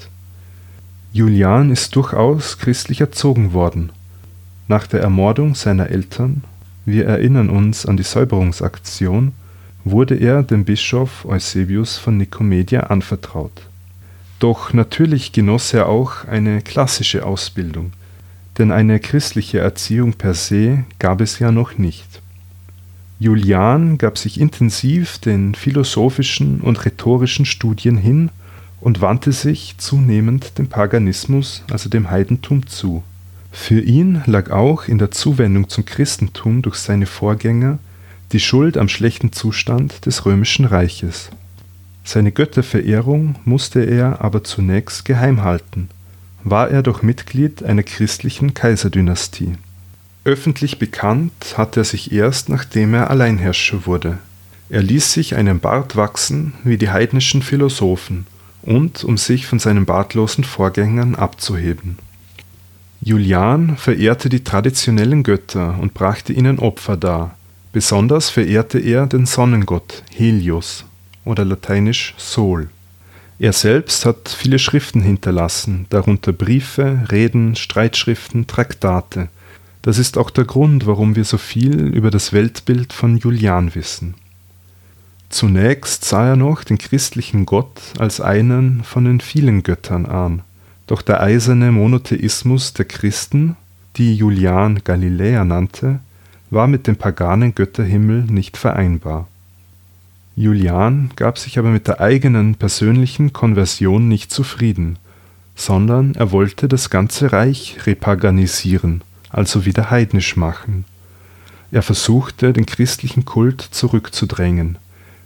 Julian 1.11 1.69
ist 1.69 1.97
durchaus 1.97 2.57
christlich 2.57 3.01
erzogen 3.01 3.51
worden. 3.51 3.91
Nach 4.69 4.87
der 4.87 5.01
Ermordung 5.01 5.53
seiner 5.53 5.89
Eltern, 5.89 6.45
wir 6.85 7.07
erinnern 7.07 7.49
uns 7.49 7.85
an 7.85 7.97
die 7.97 8.03
Säuberungsaktion, 8.03 9.33
wurde 9.83 10.15
er 10.15 10.41
dem 10.41 10.63
Bischof 10.63 11.25
Eusebius 11.25 11.97
von 11.97 12.15
Nikomedia 12.15 12.83
anvertraut. 12.83 13.63
Doch 14.39 14.71
natürlich 14.71 15.33
genoss 15.33 15.73
er 15.73 15.89
auch 15.89 16.23
eine 16.23 16.61
klassische 16.61 17.25
Ausbildung, 17.25 17.91
denn 18.57 18.71
eine 18.71 19.01
christliche 19.01 19.59
Erziehung 19.59 20.13
per 20.13 20.35
se 20.35 20.85
gab 20.99 21.19
es 21.19 21.39
ja 21.39 21.51
noch 21.51 21.77
nicht. 21.77 22.21
Julian 23.21 23.97
gab 23.97 24.17
sich 24.17 24.39
intensiv 24.39 25.17
den 25.17 25.53
philosophischen 25.53 26.61
und 26.61 26.85
rhetorischen 26.85 27.45
Studien 27.45 27.97
hin 27.97 28.29
und 28.79 29.01
wandte 29.01 29.33
sich 29.33 29.75
zunehmend 29.77 30.57
dem 30.57 30.67
Paganismus, 30.67 31.63
also 31.69 31.89
dem 31.89 32.09
Heidentum, 32.09 32.65
zu. 32.65 33.03
Für 33.51 33.81
ihn 33.81 34.21
lag 34.25 34.51
auch 34.51 34.85
in 34.87 34.99
der 34.99 35.11
Zuwendung 35.11 35.67
zum 35.67 35.83
Christentum 35.83 36.61
durch 36.61 36.75
seine 36.75 37.07
Vorgänger 37.07 37.79
die 38.31 38.39
Schuld 38.39 38.77
am 38.77 38.87
schlechten 38.87 39.33
Zustand 39.33 40.05
des 40.05 40.25
römischen 40.25 40.63
Reiches. 40.63 41.29
Seine 42.05 42.31
Götterverehrung 42.31 43.35
musste 43.43 43.81
er 43.81 44.21
aber 44.21 44.45
zunächst 44.45 45.03
geheim 45.03 45.43
halten, 45.43 45.89
war 46.45 46.69
er 46.69 46.83
doch 46.83 47.01
Mitglied 47.01 47.63
einer 47.63 47.83
christlichen 47.83 48.53
Kaiserdynastie. 48.53 49.55
Öffentlich 50.29 50.77
bekannt 50.77 51.55
hat 51.57 51.75
er 51.75 51.83
sich 51.83 52.11
erst, 52.11 52.49
nachdem 52.49 52.93
er 52.93 53.09
Alleinherrscher 53.09 53.87
wurde. 53.87 54.19
Er 54.69 54.83
ließ 54.83 55.11
sich 55.11 55.33
einen 55.33 55.59
Bart 55.59 55.95
wachsen 55.95 56.53
wie 56.63 56.77
die 56.77 56.91
heidnischen 56.91 57.41
Philosophen 57.41 58.27
und 58.61 59.03
um 59.03 59.17
sich 59.17 59.47
von 59.47 59.57
seinen 59.57 59.85
bartlosen 59.87 60.43
Vorgängern 60.43 61.15
abzuheben. 61.15 61.97
Julian 63.01 63.75
verehrte 63.75 64.29
die 64.29 64.43
traditionellen 64.43 65.23
Götter 65.23 65.79
und 65.81 65.95
brachte 65.95 66.31
ihnen 66.31 66.59
Opfer 66.59 66.95
dar. 66.95 67.35
Besonders 67.73 68.29
verehrte 68.29 68.77
er 68.77 69.07
den 69.07 69.25
Sonnengott 69.25 70.03
Helios 70.13 70.85
oder 71.25 71.43
lateinisch 71.43 72.13
Sol. 72.17 72.69
Er 73.39 73.53
selbst 73.53 74.05
hat 74.05 74.29
viele 74.29 74.59
Schriften 74.59 75.01
hinterlassen, 75.01 75.87
darunter 75.89 76.33
Briefe, 76.33 77.07
Reden, 77.11 77.55
Streitschriften, 77.55 78.45
Traktate. 78.45 79.29
Das 79.81 79.97
ist 79.97 80.17
auch 80.17 80.29
der 80.29 80.45
Grund, 80.45 80.85
warum 80.87 81.15
wir 81.15 81.23
so 81.23 81.37
viel 81.37 81.87
über 81.87 82.11
das 82.11 82.33
Weltbild 82.33 82.91
von 82.91 83.17
Julian 83.17 83.73
wissen. 83.75 84.15
Zunächst 85.29 86.05
sah 86.05 86.29
er 86.29 86.35
noch 86.35 86.63
den 86.63 86.77
christlichen 86.77 87.45
Gott 87.45 87.79
als 87.97 88.19
einen 88.19 88.83
von 88.83 89.05
den 89.05 89.21
vielen 89.21 89.63
Göttern 89.63 90.05
an, 90.05 90.41
doch 90.87 91.01
der 91.01 91.21
eiserne 91.21 91.71
Monotheismus 91.71 92.73
der 92.73 92.85
Christen, 92.85 93.55
die 93.95 94.15
Julian 94.15 94.81
Galiläer 94.83 95.45
nannte, 95.45 95.99
war 96.49 96.67
mit 96.67 96.87
dem 96.87 96.95
paganen 96.95 97.53
Götterhimmel 97.53 98.23
nicht 98.23 98.57
vereinbar. 98.57 99.27
Julian 100.35 101.11
gab 101.15 101.37
sich 101.37 101.59
aber 101.59 101.69
mit 101.69 101.87
der 101.87 102.01
eigenen 102.01 102.55
persönlichen 102.55 103.33
Konversion 103.33 104.07
nicht 104.07 104.31
zufrieden, 104.31 104.97
sondern 105.55 106.15
er 106.15 106.31
wollte 106.31 106.67
das 106.67 106.89
ganze 106.89 107.31
Reich 107.31 107.77
repaganisieren, 107.85 109.03
also 109.29 109.65
wieder 109.65 109.89
heidnisch 109.89 110.35
machen. 110.35 110.85
Er 111.71 111.83
versuchte, 111.83 112.51
den 112.51 112.65
christlichen 112.65 113.25
Kult 113.25 113.61
zurückzudrängen. 113.61 114.77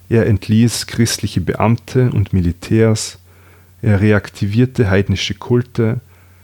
Er 0.10 0.28
entließ 0.28 0.88
christliche 0.88 1.42
Beamte 1.42 2.12
und 2.12 2.34
Militärs, 2.34 3.20
er 3.82 4.02
reaktivierte 4.02 4.90
heidnische 4.90 5.34
Kulte, 5.34 6.00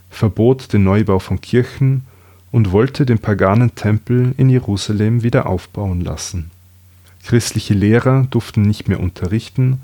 verbot 0.09 0.73
den 0.73 0.83
Neubau 0.83 1.19
von 1.19 1.39
Kirchen 1.41 2.05
und 2.51 2.71
wollte 2.71 3.05
den 3.05 3.19
paganen 3.19 3.75
Tempel 3.75 4.33
in 4.37 4.49
Jerusalem 4.49 5.23
wieder 5.23 5.47
aufbauen 5.47 6.01
lassen. 6.01 6.51
Christliche 7.23 7.73
Lehrer 7.73 8.27
durften 8.29 8.63
nicht 8.63 8.87
mehr 8.87 8.99
unterrichten 8.99 9.79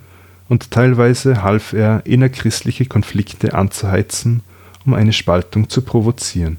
und 0.49 0.71
teilweise 0.71 1.43
half 1.43 1.73
er, 1.73 2.05
innerchristliche 2.05 2.85
Konflikte 2.85 3.53
anzuheizen, 3.53 4.41
um 4.85 4.93
eine 4.93 5.13
Spaltung 5.13 5.69
zu 5.69 5.81
provozieren. 5.81 6.57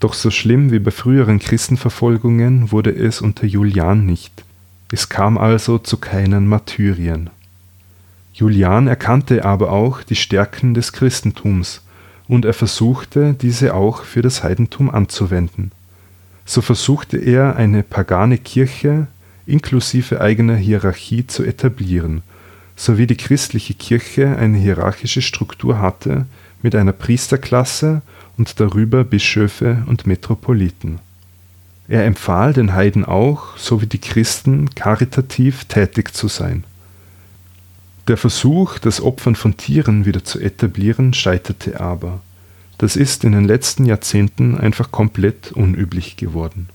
Doch 0.00 0.14
so 0.14 0.30
schlimm 0.30 0.70
wie 0.70 0.78
bei 0.78 0.92
früheren 0.92 1.40
Christenverfolgungen 1.40 2.70
wurde 2.70 2.94
es 2.94 3.20
unter 3.20 3.46
Julian 3.46 4.06
nicht. 4.06 4.44
Es 4.92 5.08
kam 5.08 5.36
also 5.36 5.78
zu 5.78 5.96
keinen 5.96 6.46
Martyrien. 6.46 7.30
Julian 8.32 8.86
erkannte 8.86 9.44
aber 9.44 9.72
auch 9.72 10.04
die 10.04 10.14
Stärken 10.14 10.72
des 10.72 10.92
Christentums 10.92 11.82
und 12.28 12.44
er 12.44 12.54
versuchte, 12.54 13.34
diese 13.34 13.74
auch 13.74 14.04
für 14.04 14.22
das 14.22 14.44
Heidentum 14.44 14.88
anzuwenden. 14.88 15.72
So 16.44 16.62
versuchte 16.62 17.16
er, 17.18 17.56
eine 17.56 17.82
pagane 17.82 18.38
Kirche 18.38 19.08
inklusive 19.46 20.20
eigener 20.20 20.56
Hierarchie 20.56 21.26
zu 21.26 21.42
etablieren, 21.42 22.22
so 22.76 22.96
wie 22.98 23.08
die 23.08 23.16
christliche 23.16 23.74
Kirche 23.74 24.36
eine 24.36 24.58
hierarchische 24.58 25.22
Struktur 25.22 25.80
hatte 25.80 26.26
mit 26.62 26.74
einer 26.76 26.92
Priesterklasse 26.92 28.02
und 28.38 28.60
darüber 28.60 29.04
Bischöfe 29.04 29.82
und 29.86 30.06
Metropoliten. 30.06 31.00
Er 31.88 32.04
empfahl 32.04 32.52
den 32.52 32.74
Heiden 32.74 33.04
auch, 33.04 33.56
so 33.56 33.82
wie 33.82 33.86
die 33.86 33.98
Christen, 33.98 34.70
karitativ 34.74 35.64
tätig 35.64 36.14
zu 36.14 36.28
sein. 36.28 36.64
Der 38.06 38.16
Versuch, 38.16 38.78
das 38.78 39.02
Opfern 39.02 39.34
von 39.34 39.56
Tieren 39.56 40.06
wieder 40.06 40.24
zu 40.24 40.38
etablieren, 40.38 41.12
scheiterte 41.12 41.80
aber. 41.80 42.20
Das 42.78 42.94
ist 42.94 43.24
in 43.24 43.32
den 43.32 43.44
letzten 43.44 43.84
Jahrzehnten 43.84 44.56
einfach 44.56 44.92
komplett 44.92 45.52
unüblich 45.52 46.16
geworden. 46.16 46.68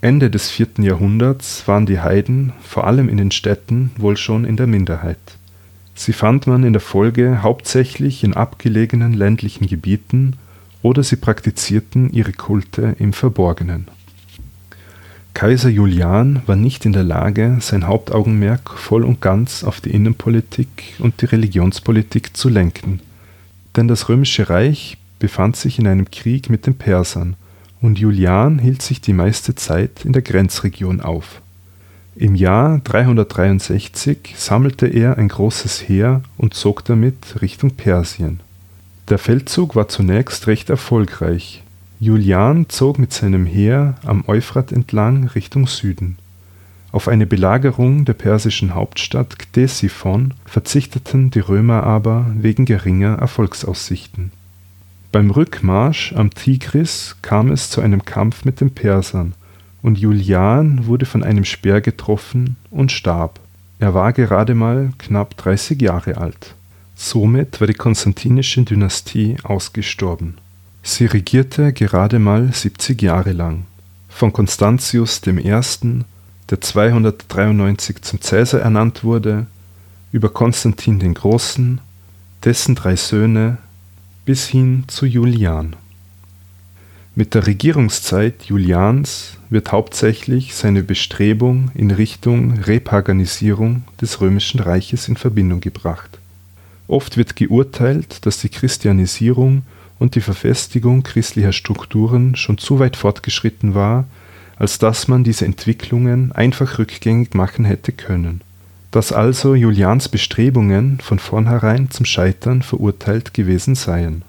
Ende 0.00 0.30
des 0.30 0.50
vierten 0.50 0.82
Jahrhunderts 0.82 1.66
waren 1.66 1.86
die 1.86 2.00
Heiden, 2.00 2.52
vor 2.62 2.86
allem 2.86 3.08
in 3.08 3.16
den 3.16 3.32
Städten, 3.32 3.90
wohl 3.96 4.16
schon 4.16 4.44
in 4.44 4.56
der 4.56 4.68
Minderheit. 4.68 5.18
Sie 5.94 6.12
fand 6.12 6.46
man 6.46 6.62
in 6.62 6.72
der 6.72 6.80
Folge 6.80 7.42
hauptsächlich 7.42 8.22
in 8.22 8.34
abgelegenen 8.34 9.14
ländlichen 9.14 9.66
Gebieten 9.66 10.36
oder 10.82 11.02
sie 11.02 11.16
praktizierten 11.16 12.10
ihre 12.10 12.32
Kulte 12.32 12.96
im 12.98 13.12
Verborgenen. 13.12 13.88
Kaiser 15.34 15.68
Julian 15.68 16.42
war 16.46 16.56
nicht 16.56 16.84
in 16.84 16.92
der 16.92 17.04
Lage, 17.04 17.58
sein 17.60 17.86
Hauptaugenmerk 17.86 18.70
voll 18.70 19.04
und 19.04 19.20
ganz 19.20 19.62
auf 19.62 19.80
die 19.80 19.90
Innenpolitik 19.90 20.94
und 20.98 21.20
die 21.20 21.26
Religionspolitik 21.26 22.36
zu 22.36 22.48
lenken, 22.48 23.00
denn 23.76 23.86
das 23.86 24.08
römische 24.08 24.50
Reich 24.50 24.98
befand 25.18 25.56
sich 25.56 25.78
in 25.78 25.86
einem 25.86 26.10
Krieg 26.10 26.50
mit 26.50 26.66
den 26.66 26.74
Persern 26.74 27.36
und 27.80 27.98
Julian 27.98 28.58
hielt 28.58 28.82
sich 28.82 29.00
die 29.00 29.12
meiste 29.12 29.54
Zeit 29.54 30.04
in 30.04 30.12
der 30.12 30.22
Grenzregion 30.22 31.00
auf. 31.00 31.40
Im 32.16 32.34
Jahr 32.34 32.80
363 32.82 34.34
sammelte 34.36 34.88
er 34.88 35.18
ein 35.18 35.28
großes 35.28 35.88
Heer 35.88 36.22
und 36.36 36.54
zog 36.54 36.84
damit 36.84 37.40
Richtung 37.40 37.70
Persien. 37.70 38.40
Der 39.08 39.18
Feldzug 39.18 39.74
war 39.74 39.88
zunächst 39.88 40.46
recht 40.48 40.68
erfolgreich, 40.68 41.62
Julian 41.98 42.68
zog 42.68 42.98
mit 42.98 43.10
seinem 43.10 43.46
Heer 43.46 43.94
am 44.04 44.22
Euphrat 44.26 44.70
entlang 44.70 45.28
Richtung 45.28 45.66
Süden. 45.66 46.18
Auf 46.92 47.08
eine 47.08 47.26
Belagerung 47.26 48.04
der 48.04 48.12
persischen 48.12 48.74
Hauptstadt 48.74 49.38
Ktesiphon 49.38 50.34
verzichteten 50.44 51.30
die 51.30 51.40
Römer 51.40 51.84
aber 51.84 52.26
wegen 52.34 52.66
geringer 52.66 53.14
Erfolgsaussichten. 53.14 54.30
Beim 55.10 55.30
Rückmarsch 55.30 56.12
am 56.12 56.28
Tigris 56.28 57.16
kam 57.22 57.50
es 57.50 57.70
zu 57.70 57.80
einem 57.80 58.04
Kampf 58.04 58.44
mit 58.44 58.60
den 58.60 58.74
Persern, 58.74 59.32
und 59.80 59.98
Julian 59.98 60.84
wurde 60.84 61.06
von 61.06 61.24
einem 61.24 61.46
Speer 61.46 61.80
getroffen 61.80 62.56
und 62.70 62.92
starb. 62.92 63.40
Er 63.78 63.94
war 63.94 64.12
gerade 64.12 64.54
mal 64.54 64.90
knapp 64.98 65.34
30 65.38 65.80
Jahre 65.80 66.18
alt. 66.18 66.56
Somit 67.00 67.60
war 67.60 67.68
die 67.68 67.74
konstantinische 67.74 68.64
Dynastie 68.64 69.36
ausgestorben 69.44 70.34
Sie 70.82 71.06
regierte 71.06 71.72
gerade 71.72 72.18
mal 72.18 72.52
70 72.52 73.00
Jahre 73.02 73.32
lang. 73.32 73.66
Von 74.08 74.32
Constantius 74.32 75.20
I., 75.26 75.42
der 76.50 76.60
293 76.60 78.02
zum 78.02 78.20
Cäsar 78.20 78.62
ernannt 78.62 79.04
wurde, 79.04 79.46
über 80.10 80.30
Konstantin 80.30 80.98
den 80.98 81.14
Großen, 81.14 81.80
dessen 82.42 82.74
drei 82.74 82.96
Söhne 82.96 83.58
bis 84.24 84.48
hin 84.48 84.84
zu 84.88 85.06
Julian. 85.06 85.76
Mit 87.14 87.34
der 87.34 87.46
Regierungszeit 87.46 88.44
Julians 88.44 89.36
wird 89.50 89.72
hauptsächlich 89.72 90.54
seine 90.54 90.82
Bestrebung 90.82 91.70
in 91.74 91.90
Richtung 91.90 92.54
Repaganisierung 92.54 93.84
des 94.00 94.20
römischen 94.20 94.58
Reiches 94.60 95.06
in 95.06 95.16
Verbindung 95.16 95.60
gebracht. 95.60 96.17
Oft 96.88 97.18
wird 97.18 97.36
geurteilt, 97.36 98.24
dass 98.26 98.40
die 98.40 98.48
Christianisierung 98.48 99.62
und 99.98 100.14
die 100.14 100.22
Verfestigung 100.22 101.02
christlicher 101.02 101.52
Strukturen 101.52 102.34
schon 102.34 102.56
zu 102.56 102.78
weit 102.78 102.96
fortgeschritten 102.96 103.74
war, 103.74 104.06
als 104.56 104.78
dass 104.78 105.06
man 105.06 105.22
diese 105.22 105.44
Entwicklungen 105.44 106.32
einfach 106.32 106.78
rückgängig 106.78 107.34
machen 107.34 107.64
hätte 107.64 107.92
können, 107.92 108.40
dass 108.90 109.12
also 109.12 109.54
Julians 109.54 110.08
Bestrebungen 110.08 110.98
von 111.00 111.18
vornherein 111.18 111.90
zum 111.90 112.06
Scheitern 112.06 112.62
verurteilt 112.62 113.34
gewesen 113.34 113.74
seien. 113.74 114.22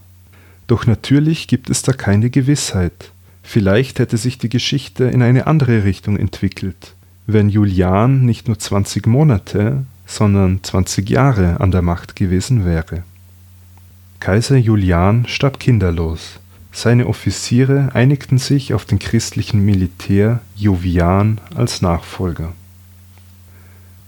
Doch 0.67 0.85
natürlich 0.85 1.47
gibt 1.47 1.69
es 1.69 1.81
da 1.81 1.93
keine 1.93 2.29
Gewissheit. 2.29 3.11
Vielleicht 3.41 3.97
hätte 3.97 4.17
sich 4.17 4.37
die 4.37 4.49
Geschichte 4.49 5.05
in 5.05 5.23
eine 5.23 5.47
andere 5.47 5.83
Richtung 5.83 6.17
entwickelt, 6.17 6.93
wenn 7.25 7.49
Julian 7.49 8.25
nicht 8.25 8.47
nur 8.47 8.59
20 8.59 9.07
Monate, 9.07 9.85
sondern 10.09 10.63
20 10.63 11.07
Jahre 11.09 11.61
an 11.61 11.69
der 11.69 11.83
Macht 11.83 12.15
gewesen 12.15 12.65
wäre. 12.65 13.03
Kaiser 14.19 14.57
Julian 14.57 15.25
starb 15.27 15.59
kinderlos. 15.59 16.39
seine 16.71 17.07
Offiziere 17.07 17.89
einigten 17.93 18.37
sich 18.37 18.73
auf 18.73 18.85
den 18.85 18.99
christlichen 18.99 19.63
Militär 19.63 20.41
Jovian 20.55 21.39
als 21.55 21.81
Nachfolger. 21.81 22.53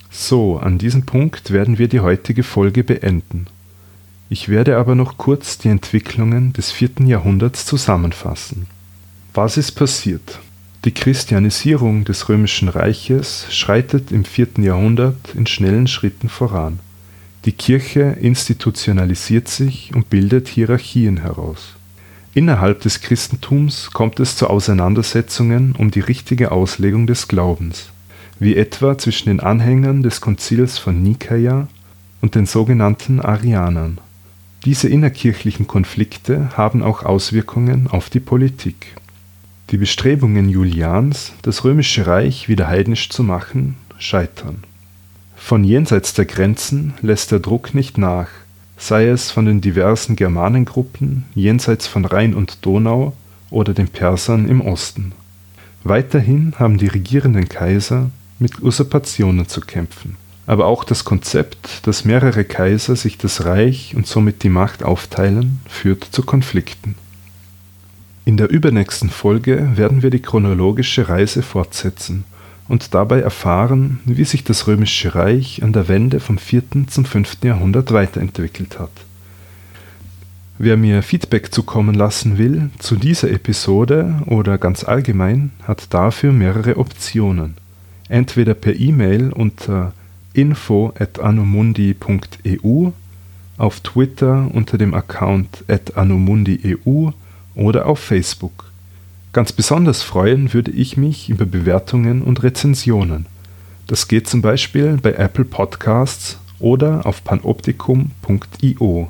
So, 0.09 0.57
an 0.57 0.77
diesem 0.77 1.05
Punkt 1.05 1.51
werden 1.51 1.77
wir 1.77 1.87
die 1.87 2.01
heutige 2.01 2.43
Folge 2.43 2.83
beenden. 2.83 3.47
Ich 4.29 4.49
werde 4.49 4.77
aber 4.77 4.95
noch 4.95 5.17
kurz 5.17 5.57
die 5.57 5.69
Entwicklungen 5.69 6.53
des 6.53 6.71
vierten 6.71 7.05
Jahrhunderts 7.05 7.65
zusammenfassen. 7.65 8.67
Was 9.33 9.57
ist 9.57 9.73
passiert? 9.73 10.39
Die 10.83 10.93
Christianisierung 10.93 12.05
des 12.05 12.27
römischen 12.27 12.67
Reiches 12.67 13.45
schreitet 13.51 14.11
im 14.11 14.25
vierten 14.25 14.63
Jahrhundert 14.63 15.35
in 15.35 15.45
schnellen 15.45 15.85
Schritten 15.85 16.27
voran. 16.27 16.79
Die 17.45 17.51
Kirche 17.51 18.17
institutionalisiert 18.19 19.47
sich 19.47 19.91
und 19.93 20.09
bildet 20.09 20.47
Hierarchien 20.47 21.17
heraus. 21.17 21.75
Innerhalb 22.33 22.81
des 22.81 23.01
Christentums 23.01 23.91
kommt 23.93 24.19
es 24.19 24.35
zu 24.35 24.47
Auseinandersetzungen 24.47 25.75
um 25.77 25.91
die 25.91 25.99
richtige 25.99 26.51
Auslegung 26.51 27.05
des 27.05 27.27
Glaubens, 27.27 27.89
wie 28.39 28.55
etwa 28.55 28.97
zwischen 28.97 29.29
den 29.29 29.39
Anhängern 29.39 30.01
des 30.01 30.19
Konzils 30.19 30.79
von 30.79 31.03
Nikaia 31.03 31.67
und 32.21 32.33
den 32.33 32.47
sogenannten 32.47 33.19
Arianern. 33.19 33.99
Diese 34.65 34.89
innerkirchlichen 34.89 35.67
Konflikte 35.67 36.49
haben 36.57 36.81
auch 36.81 37.03
Auswirkungen 37.03 37.87
auf 37.87 38.09
die 38.09 38.19
Politik. 38.19 38.95
Die 39.71 39.77
Bestrebungen 39.77 40.49
Julians, 40.49 41.31
das 41.43 41.63
römische 41.63 42.05
Reich 42.05 42.49
wieder 42.49 42.67
heidnisch 42.67 43.09
zu 43.09 43.23
machen, 43.23 43.77
scheitern. 43.97 44.65
Von 45.37 45.63
jenseits 45.63 46.13
der 46.13 46.25
Grenzen 46.25 46.93
lässt 47.01 47.31
der 47.31 47.39
Druck 47.39 47.73
nicht 47.73 47.97
nach, 47.97 48.27
sei 48.77 49.07
es 49.07 49.31
von 49.31 49.45
den 49.45 49.61
diversen 49.61 50.17
Germanengruppen 50.17 51.23
jenseits 51.35 51.87
von 51.87 52.03
Rhein 52.03 52.33
und 52.33 52.65
Donau 52.65 53.13
oder 53.49 53.73
den 53.73 53.87
Persern 53.87 54.49
im 54.49 54.59
Osten. 54.59 55.13
Weiterhin 55.85 56.53
haben 56.59 56.77
die 56.77 56.87
regierenden 56.87 57.47
Kaiser 57.47 58.11
mit 58.39 58.61
Usurpationen 58.61 59.47
zu 59.47 59.61
kämpfen. 59.61 60.17
Aber 60.47 60.65
auch 60.65 60.83
das 60.83 61.05
Konzept, 61.05 61.87
dass 61.87 62.03
mehrere 62.03 62.43
Kaiser 62.43 62.97
sich 62.97 63.17
das 63.17 63.45
Reich 63.45 63.95
und 63.95 64.05
somit 64.05 64.43
die 64.43 64.49
Macht 64.49 64.83
aufteilen, 64.83 65.61
führt 65.65 66.03
zu 66.03 66.23
Konflikten. 66.23 66.95
In 68.23 68.37
der 68.37 68.51
übernächsten 68.51 69.09
Folge 69.09 69.71
werden 69.75 70.03
wir 70.03 70.11
die 70.11 70.21
chronologische 70.21 71.09
Reise 71.09 71.41
fortsetzen 71.41 72.23
und 72.67 72.93
dabei 72.93 73.21
erfahren, 73.21 73.99
wie 74.05 74.25
sich 74.25 74.43
das 74.43 74.67
Römische 74.67 75.15
Reich 75.15 75.63
an 75.63 75.73
der 75.73 75.87
Wende 75.87 76.19
vom 76.19 76.37
4. 76.37 76.85
zum 76.87 77.05
5. 77.05 77.37
Jahrhundert 77.43 77.91
weiterentwickelt 77.91 78.77
hat. 78.79 78.91
Wer 80.59 80.77
mir 80.77 81.01
Feedback 81.01 81.51
zukommen 81.51 81.95
lassen 81.95 82.37
will 82.37 82.69
zu 82.77 82.95
dieser 82.95 83.31
Episode 83.31 84.21
oder 84.27 84.59
ganz 84.59 84.83
allgemein, 84.83 85.49
hat 85.63 85.91
dafür 85.91 86.31
mehrere 86.31 86.77
Optionen. 86.77 87.55
Entweder 88.07 88.53
per 88.53 88.79
E-Mail 88.79 89.33
unter 89.33 89.93
info@anomundi.eu, 90.33 92.91
auf 93.57 93.79
Twitter 93.79 94.47
unter 94.53 94.77
dem 94.77 94.93
Account 94.93 95.63
@anomundieu 95.95 97.13
oder 97.55 97.85
auf 97.85 97.99
Facebook. 97.99 98.71
Ganz 99.33 99.51
besonders 99.51 100.03
freuen 100.03 100.53
würde 100.53 100.71
ich 100.71 100.97
mich 100.97 101.29
über 101.29 101.45
Bewertungen 101.45 102.21
und 102.21 102.43
Rezensionen. 102.43 103.25
Das 103.87 104.07
geht 104.07 104.27
zum 104.27 104.41
Beispiel 104.41 104.97
bei 105.01 105.13
Apple 105.13 105.45
Podcasts 105.45 106.37
oder 106.59 107.05
auf 107.05 107.23
panoptikum.io. 107.23 109.09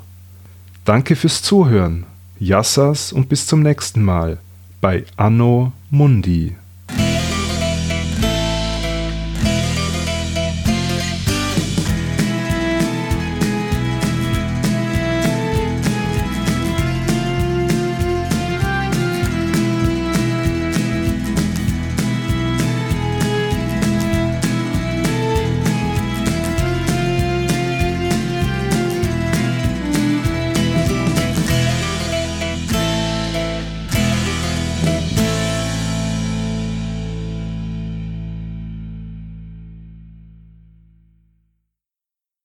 Danke 0.84 1.16
fürs 1.16 1.42
Zuhören. 1.42 2.04
Yassas 2.38 3.12
und 3.12 3.28
bis 3.28 3.46
zum 3.46 3.62
nächsten 3.62 4.02
Mal 4.02 4.38
bei 4.80 5.04
Anno 5.16 5.72
Mundi. 5.90 6.56